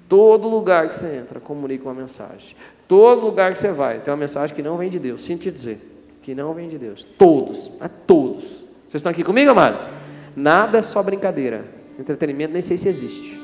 [0.07, 2.55] Todo lugar que você entra comunica uma mensagem.
[2.87, 5.23] Todo lugar que você vai tem uma mensagem que não vem de Deus.
[5.23, 5.79] Sinto te dizer.
[6.21, 7.03] Que não vem de Deus.
[7.03, 7.71] Todos.
[7.79, 8.43] A todos.
[8.87, 9.89] Vocês estão aqui comigo, amados?
[10.35, 11.82] Nada é só brincadeira.
[11.99, 13.39] Entretenimento nem sei se existe.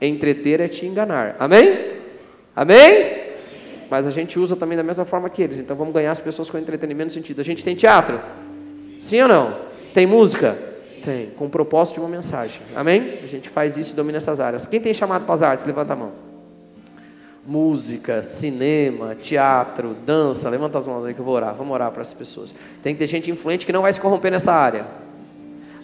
[0.00, 1.36] Entreter é te enganar.
[1.38, 1.78] Amém?
[2.54, 3.20] Amém?
[3.90, 5.58] Mas a gente usa também da mesma forma que eles.
[5.58, 7.40] Então vamos ganhar as pessoas com entretenimento no sentido.
[7.40, 8.20] A gente tem teatro?
[8.98, 9.56] Sim ou não?
[9.92, 10.56] Tem música?
[11.02, 11.30] Tem.
[11.30, 12.62] Com o propósito de uma mensagem.
[12.74, 13.18] Amém?
[13.22, 14.66] A gente faz isso e domina essas áreas.
[14.66, 15.64] Quem tem chamado para as artes?
[15.64, 16.12] Levanta a mão.
[17.44, 20.48] Música, cinema, teatro, dança.
[20.48, 21.54] Levanta as mãos aí que eu vou orar.
[21.54, 22.54] Vamos orar para essas pessoas.
[22.82, 24.86] Tem que ter gente influente que não vai se corromper nessa área.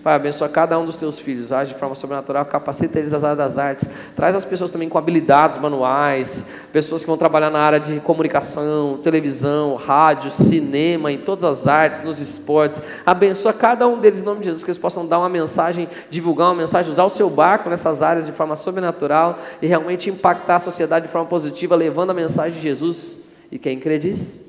[0.07, 3.39] Pai, abençoa cada um dos teus filhos, age de forma sobrenatural, capacita eles das áreas
[3.39, 7.81] das artes, traz as pessoas também com habilidades manuais, pessoas que vão trabalhar na área
[7.81, 12.81] de comunicação, televisão, rádio, cinema, em todas as artes, nos esportes.
[13.05, 16.51] Abençoa cada um deles em nome de Jesus, que eles possam dar uma mensagem, divulgar
[16.51, 20.61] uma mensagem, usar o seu barco nessas áreas de forma sobrenatural e realmente impactar a
[20.61, 23.25] sociedade de forma positiva, levando a mensagem de Jesus.
[23.51, 24.41] E quem crê diz?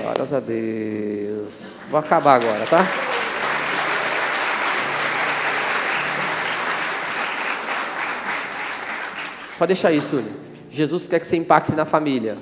[0.00, 1.84] Glórias a Deus.
[1.90, 2.86] Vou acabar agora, tá?
[9.58, 10.22] Pode deixar isso.
[10.70, 12.36] Jesus quer que você impacte na família.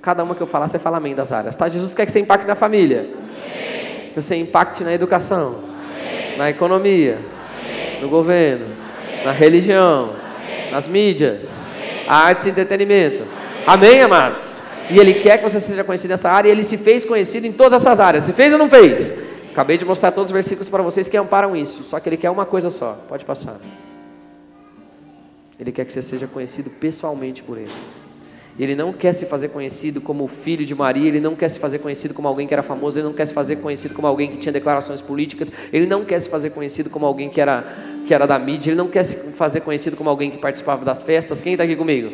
[0.00, 1.68] Cada uma que eu falar, você fala amém das áreas, tá?
[1.68, 3.00] Jesus quer que você impacte na família.
[3.00, 4.10] Amém.
[4.12, 6.36] Que você impacte na educação, amém.
[6.36, 8.02] na economia, amém.
[8.02, 8.66] no governo,
[9.24, 10.14] na religião,
[10.72, 11.68] nas mídias,
[12.06, 13.24] artes e entretenimento.
[13.66, 14.60] Amém, amados?
[14.90, 17.52] E Ele quer que você seja conhecido nessa área e Ele se fez conhecido em
[17.52, 18.24] todas essas áreas.
[18.24, 19.14] Se fez ou não fez?
[19.52, 21.84] Acabei de mostrar todos os versículos para vocês que amparam isso.
[21.84, 22.98] Só que Ele quer uma coisa só.
[23.08, 23.56] Pode passar.
[25.58, 27.70] Ele quer que você seja conhecido pessoalmente por Ele.
[28.58, 31.78] Ele não quer se fazer conhecido como filho de Maria, ele não quer se fazer
[31.78, 34.36] conhecido como alguém que era famoso, ele não quer se fazer conhecido como alguém que
[34.36, 37.64] tinha declarações políticas, ele não quer se fazer conhecido como alguém que era,
[38.06, 41.02] que era da mídia, ele não quer se fazer conhecido como alguém que participava das
[41.02, 41.40] festas.
[41.40, 42.12] Quem está aqui comigo?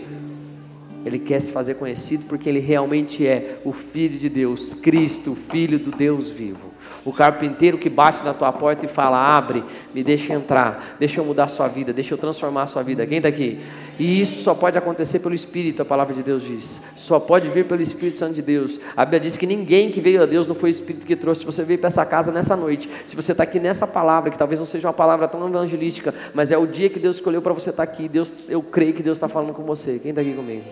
[1.04, 5.78] Ele quer se fazer conhecido porque ele realmente é o Filho de Deus, Cristo, Filho
[5.78, 6.67] do Deus vivo.
[7.04, 9.64] O carpinteiro que bate na tua porta e fala: abre,
[9.94, 13.06] me deixa entrar, deixa eu mudar a sua vida, deixa eu transformar a sua vida.
[13.06, 13.58] Quem está aqui?
[13.98, 16.80] E isso só pode acontecer pelo Espírito, a palavra de Deus diz.
[16.96, 18.78] Só pode vir pelo Espírito Santo de Deus.
[18.96, 21.40] A Bíblia diz que ninguém que veio a Deus não foi o Espírito que trouxe.
[21.40, 24.38] Se você veio para essa casa nessa noite, se você está aqui nessa palavra, que
[24.38, 27.52] talvez não seja uma palavra tão evangelística, mas é o dia que Deus escolheu para
[27.52, 28.08] você estar tá aqui.
[28.08, 29.98] Deus, eu creio que Deus está falando com você.
[29.98, 30.62] Quem está aqui comigo?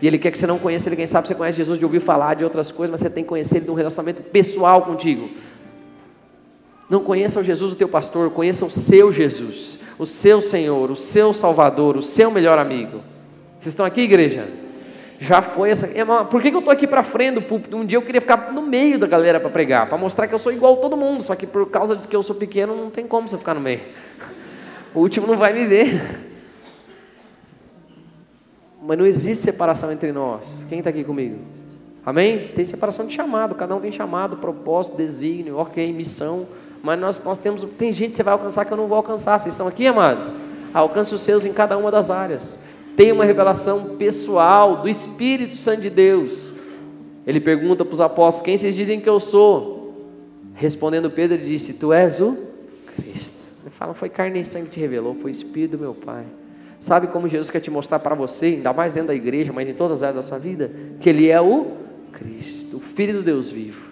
[0.00, 0.96] E Ele quer que você não conheça Ele.
[0.96, 3.28] Quem sabe você conhece Jesus de ouvir falar de outras coisas, mas você tem que
[3.28, 5.28] conhecer Ele de um relacionamento pessoal contigo.
[6.88, 10.96] Não conheça o Jesus do teu pastor, conheça o seu Jesus, o seu Senhor, o
[10.96, 13.00] seu Salvador, o seu melhor amigo.
[13.58, 14.48] Vocês estão aqui, igreja?
[15.18, 15.86] Já foi essa.
[15.86, 17.76] É, por que eu estou aqui para frente do púlpito?
[17.76, 20.38] Um dia eu queria ficar no meio da galera para pregar, para mostrar que eu
[20.38, 22.90] sou igual a todo mundo, só que por causa de que eu sou pequeno, não
[22.90, 23.80] tem como você ficar no meio.
[24.94, 26.00] O último não vai me ver.
[28.80, 30.64] Mas não existe separação entre nós.
[30.68, 31.38] Quem está aqui comigo?
[32.04, 32.52] Amém?
[32.54, 36.46] Tem separação de chamado, cada um tem chamado, propósito, desígnio, ok, missão.
[36.86, 39.36] Mas nós, nós temos, tem gente que você vai alcançar que eu não vou alcançar.
[39.36, 40.32] Vocês estão aqui, amados?
[40.72, 42.60] Alcance os seus em cada uma das áreas.
[42.94, 46.54] Tem uma revelação pessoal do Espírito Santo de Deus.
[47.26, 49.96] Ele pergunta para os apóstolos: Quem vocês dizem que eu sou?
[50.54, 52.38] Respondendo Pedro, ele disse: Tu és o
[52.94, 53.56] Cristo.
[53.64, 56.24] Ele fala: Foi carne e sangue que te revelou, foi o Espírito meu Pai.
[56.78, 59.74] Sabe como Jesus quer te mostrar para você, ainda mais dentro da igreja, mas em
[59.74, 60.70] todas as áreas da sua vida?
[61.00, 61.72] Que Ele é o
[62.12, 63.85] Cristo, o Filho do Deus vivo.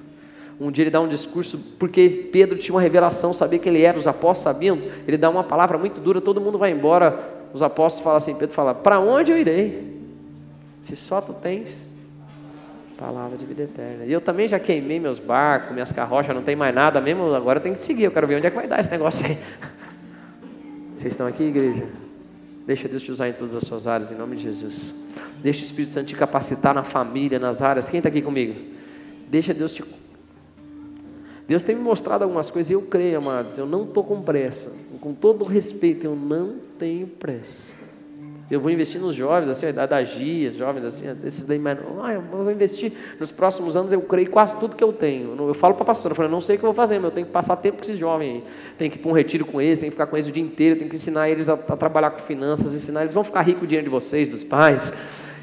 [0.60, 3.98] Um dia ele dá um discurso, porque Pedro tinha uma revelação, sabia que ele era,
[3.98, 7.18] os apóstolos sabiam, ele dá uma palavra muito dura, todo mundo vai embora,
[7.52, 10.00] os apóstolos falam assim, Pedro fala, para onde eu irei?
[10.82, 11.88] Se só tu tens
[12.96, 14.04] palavra de vida eterna.
[14.04, 17.58] E eu também já queimei meus barcos, minhas carroças, não tem mais nada mesmo, agora
[17.58, 19.36] eu tenho que seguir, eu quero ver onde é que vai dar esse negócio aí.
[20.94, 21.84] Vocês estão aqui, igreja?
[22.66, 25.06] Deixa Deus te usar em todas as suas áreas, em nome de Jesus.
[25.42, 27.88] Deixa o Espírito Santo te capacitar na família, nas áreas.
[27.88, 28.58] Quem está aqui comigo?
[29.28, 29.84] Deixa Deus te.
[31.46, 33.58] Deus tem me mostrado algumas coisas e eu creio, amados.
[33.58, 34.72] Eu não estou com pressa.
[35.00, 37.84] Com todo respeito, eu não tenho pressa.
[38.50, 41.78] Eu vou investir nos jovens, assim, a idade da Gia, jovens assim, esses daí, mas
[42.02, 45.34] ah, eu vou investir nos próximos anos, eu creio quase tudo que eu tenho.
[45.48, 47.06] Eu falo para a pastora, eu falo, não sei o que eu vou fazer, mas
[47.06, 48.44] eu tenho que passar tempo com esses jovens aí.
[48.76, 50.42] Tenho que ir para um retiro com eles, tenho que ficar com eles o dia
[50.42, 53.66] inteiro, tenho que ensinar eles a, a trabalhar com finanças, ensinar eles vão ficar ricos
[53.66, 54.92] diante de vocês, dos pais.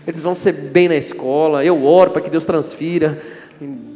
[0.06, 1.66] Eles vão ser bem na escola.
[1.66, 3.20] Eu oro para que Deus transfira,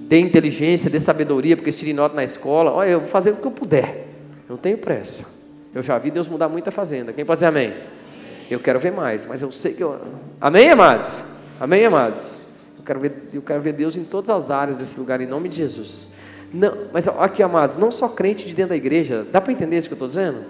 [0.08, 2.72] dê inteligência, dê sabedoria, porque eles nota na escola.
[2.72, 4.08] Olha, eu vou fazer o que eu puder.
[4.48, 5.44] Não tenho pressa.
[5.74, 7.12] Eu já vi Deus mudar muita fazenda.
[7.12, 7.74] Quem pode dizer amém?
[8.50, 10.00] Eu quero ver mais, mas eu sei que eu.
[10.40, 11.24] Amém, amados?
[11.60, 12.44] Amém, amados?
[12.78, 15.50] Eu quero ver, eu quero ver Deus em todas as áreas desse lugar, em nome
[15.50, 16.10] de Jesus.
[16.54, 19.26] Não, mas aqui, amados, não só crente de dentro da igreja.
[19.32, 20.46] Dá para entender isso que eu estou dizendo?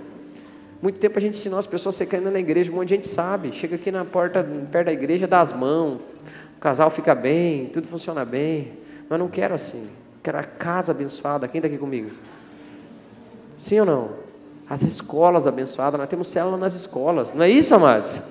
[0.82, 2.96] Muito tempo a gente ensinou as pessoas a ser crente na igreja, um monte de
[2.96, 3.52] gente sabe.
[3.54, 6.02] Chega aqui na porta, perto da igreja, dá as mãos,
[6.58, 8.74] o casal fica bem, tudo funciona bem.
[9.10, 9.90] Mas não quero assim.
[10.24, 11.48] Quero a casa abençoada.
[11.48, 12.12] Quem está aqui comigo?
[13.58, 14.26] Sim ou não?
[14.70, 18.22] as escolas abençoadas, nós temos célula nas escolas, não é isso, amados?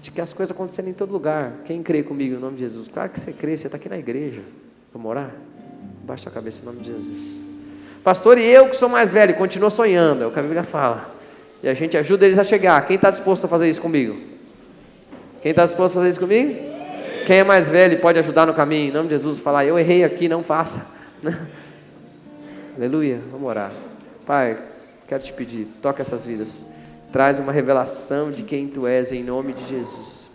[0.00, 1.52] De que as coisas acontecendo em todo lugar.
[1.64, 2.88] Quem crê comigo no nome de Jesus?
[2.88, 4.42] Claro que você crê, você está aqui na igreja.
[4.92, 5.30] Vamos orar?
[6.04, 7.46] Baixa a cabeça em nome de Jesus.
[8.02, 11.08] Pastor, e eu que sou mais velho, continua sonhando, é o que a Bíblia fala.
[11.62, 12.84] E a gente ajuda eles a chegar.
[12.86, 14.16] Quem está disposto a fazer isso comigo?
[15.40, 16.71] Quem está disposto a fazer isso comigo?
[17.26, 20.02] Quem é mais velho pode ajudar no caminho, em nome de Jesus, falar, eu errei
[20.02, 20.86] aqui, não faça.
[22.76, 23.70] Aleluia, vamos orar.
[24.26, 24.58] Pai,
[25.06, 26.66] quero te pedir, toca essas vidas.
[27.12, 30.32] Traz uma revelação de quem tu és em nome de Jesus.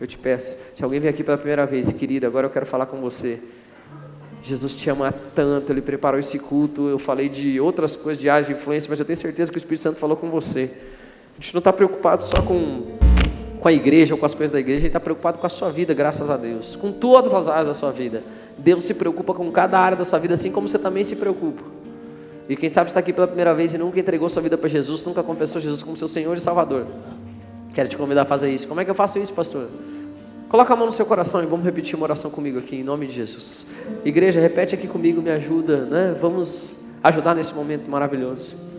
[0.00, 2.86] Eu te peço, se alguém vem aqui pela primeira vez, querido, agora eu quero falar
[2.86, 3.40] com você.
[4.42, 6.88] Jesus te ama tanto, Ele preparou esse culto.
[6.88, 9.58] Eu falei de outras coisas, de áreas de influência, mas eu tenho certeza que o
[9.58, 10.70] Espírito Santo falou com você.
[11.38, 12.98] A gente não está preocupado só com,
[13.64, 15.70] com a igreja ou com as coisas da igreja, gente está preocupado com a sua
[15.70, 16.76] vida, graças a Deus.
[16.76, 18.22] Com todas as áreas da sua vida.
[18.58, 21.62] Deus se preocupa com cada área da sua vida, assim como você também se preocupa.
[22.46, 25.02] E quem sabe está aqui pela primeira vez e nunca entregou sua vida para Jesus,
[25.06, 26.84] nunca confessou Jesus como seu Senhor e Salvador.
[27.72, 28.68] Quero te convidar a fazer isso.
[28.68, 29.66] Como é que eu faço isso, pastor?
[30.50, 33.06] Coloca a mão no seu coração e vamos repetir uma oração comigo aqui, em nome
[33.06, 33.66] de Jesus.
[34.04, 36.14] Igreja, repete aqui comigo, me ajuda, né?
[36.20, 38.73] Vamos ajudar nesse momento maravilhoso.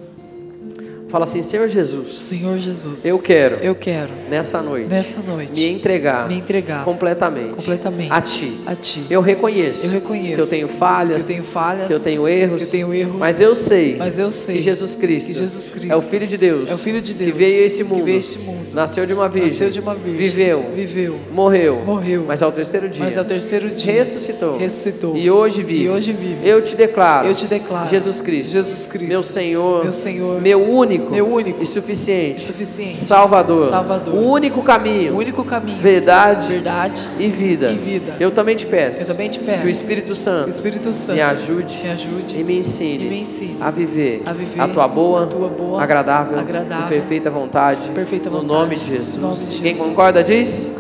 [1.08, 2.16] Fala assim, Senhor Jesus.
[2.16, 3.06] Senhor Jesus.
[3.06, 3.58] Eu quero.
[3.58, 4.12] Eu quero.
[4.30, 4.90] Nessa noite.
[4.90, 5.54] Nessa noite.
[5.54, 6.28] Me entregar.
[6.28, 6.84] Me entregar.
[6.84, 7.56] Completamente.
[7.56, 8.12] Completamente.
[8.12, 8.60] A ti.
[8.66, 9.04] A ti.
[9.10, 9.86] Eu reconheço.
[9.86, 10.36] Eu reconheço.
[10.36, 11.18] Que eu tenho falhas.
[11.18, 11.88] Que eu tenho falhas.
[11.88, 12.64] Que eu tenho erros.
[12.64, 13.16] Que eu tenho erros.
[13.18, 13.98] Mas eu sei.
[13.98, 14.56] Mas eu sei.
[14.56, 15.28] Que Jesus Cristo.
[15.28, 15.94] Que Jesus Cristo.
[15.94, 16.70] É o filho de Deus.
[16.70, 17.32] É o filho de Deus.
[17.32, 17.96] Que veio a esse mundo.
[17.98, 18.68] Que veio a esse mundo.
[18.74, 19.52] Nasceu de uma virgem.
[19.52, 20.16] Nasceu de uma virgem.
[20.16, 20.66] Viveu.
[20.74, 21.20] Viveu.
[21.32, 21.86] Morreu.
[21.86, 22.26] Morreu.
[22.28, 23.06] Mas ao terceiro dia.
[23.06, 23.94] Mas ao terceiro dia.
[23.94, 24.58] Ressuscitou.
[24.58, 25.16] Ressuscitou.
[25.16, 25.84] E hoje vive.
[25.84, 26.48] E hoje vive.
[26.48, 27.28] Eu te declaro.
[27.28, 27.88] Eu te declaro.
[27.88, 28.52] Jesus Cristo.
[28.52, 29.10] Jesus Cristo.
[29.10, 29.84] Meu Senhor.
[29.84, 30.42] Meu Senhor.
[30.42, 30.95] Meu único.
[30.98, 31.62] Meu único.
[31.62, 32.42] E suficiente.
[32.42, 32.96] Suficiente.
[32.96, 33.70] Salvador.
[33.70, 34.14] Salvador.
[34.14, 35.14] O único caminho.
[35.14, 35.78] O único caminho.
[35.78, 36.48] Verdade.
[36.48, 37.10] Verdade.
[37.20, 37.72] E vida.
[37.72, 38.16] E vida.
[38.20, 39.02] Eu também te peço.
[39.02, 39.62] Eu também te peço.
[39.62, 40.48] Que o Espírito Santo.
[40.48, 41.82] O Espírito Santo me ajude.
[41.84, 42.40] Me ajude.
[42.40, 43.06] E me ensine.
[43.06, 43.58] E me ensine.
[43.62, 44.24] A viver.
[44.26, 44.62] A viver.
[44.62, 45.24] A tua boa.
[45.24, 45.82] A tua boa.
[45.82, 46.40] Agradável.
[46.40, 46.86] Agradável.
[46.86, 47.90] E perfeita vontade.
[47.92, 48.54] Perfeita no vontade.
[48.54, 49.16] Nome de Jesus.
[49.18, 49.90] No nome de Quem Jesus.
[49.90, 50.72] concorda diz?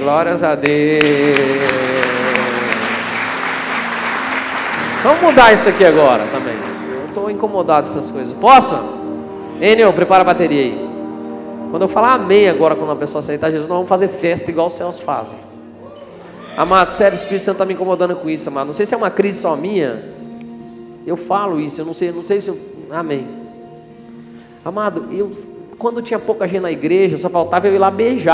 [0.00, 1.04] Glórias a Deus.
[5.02, 6.54] Vamos mudar isso aqui agora também.
[6.54, 8.32] Eu estou incomodado com essas coisas.
[8.32, 8.74] Posso?
[9.60, 10.94] Enio, prepara a bateria aí.
[11.70, 14.68] Quando eu falar amém agora, quando a pessoa aceitar Jesus, nós vamos fazer festa igual
[14.68, 15.38] os céus fazem.
[16.56, 18.68] Amado, sério, o Espírito Santo está me incomodando com isso, amado.
[18.68, 20.04] Não sei se é uma crise só minha.
[21.04, 22.52] Eu falo isso, eu não sei, não sei se.
[22.90, 23.26] Amém.
[24.64, 25.30] Amado, eu,
[25.78, 28.22] quando tinha pouca gente na igreja, só faltava eu ir lá beijar.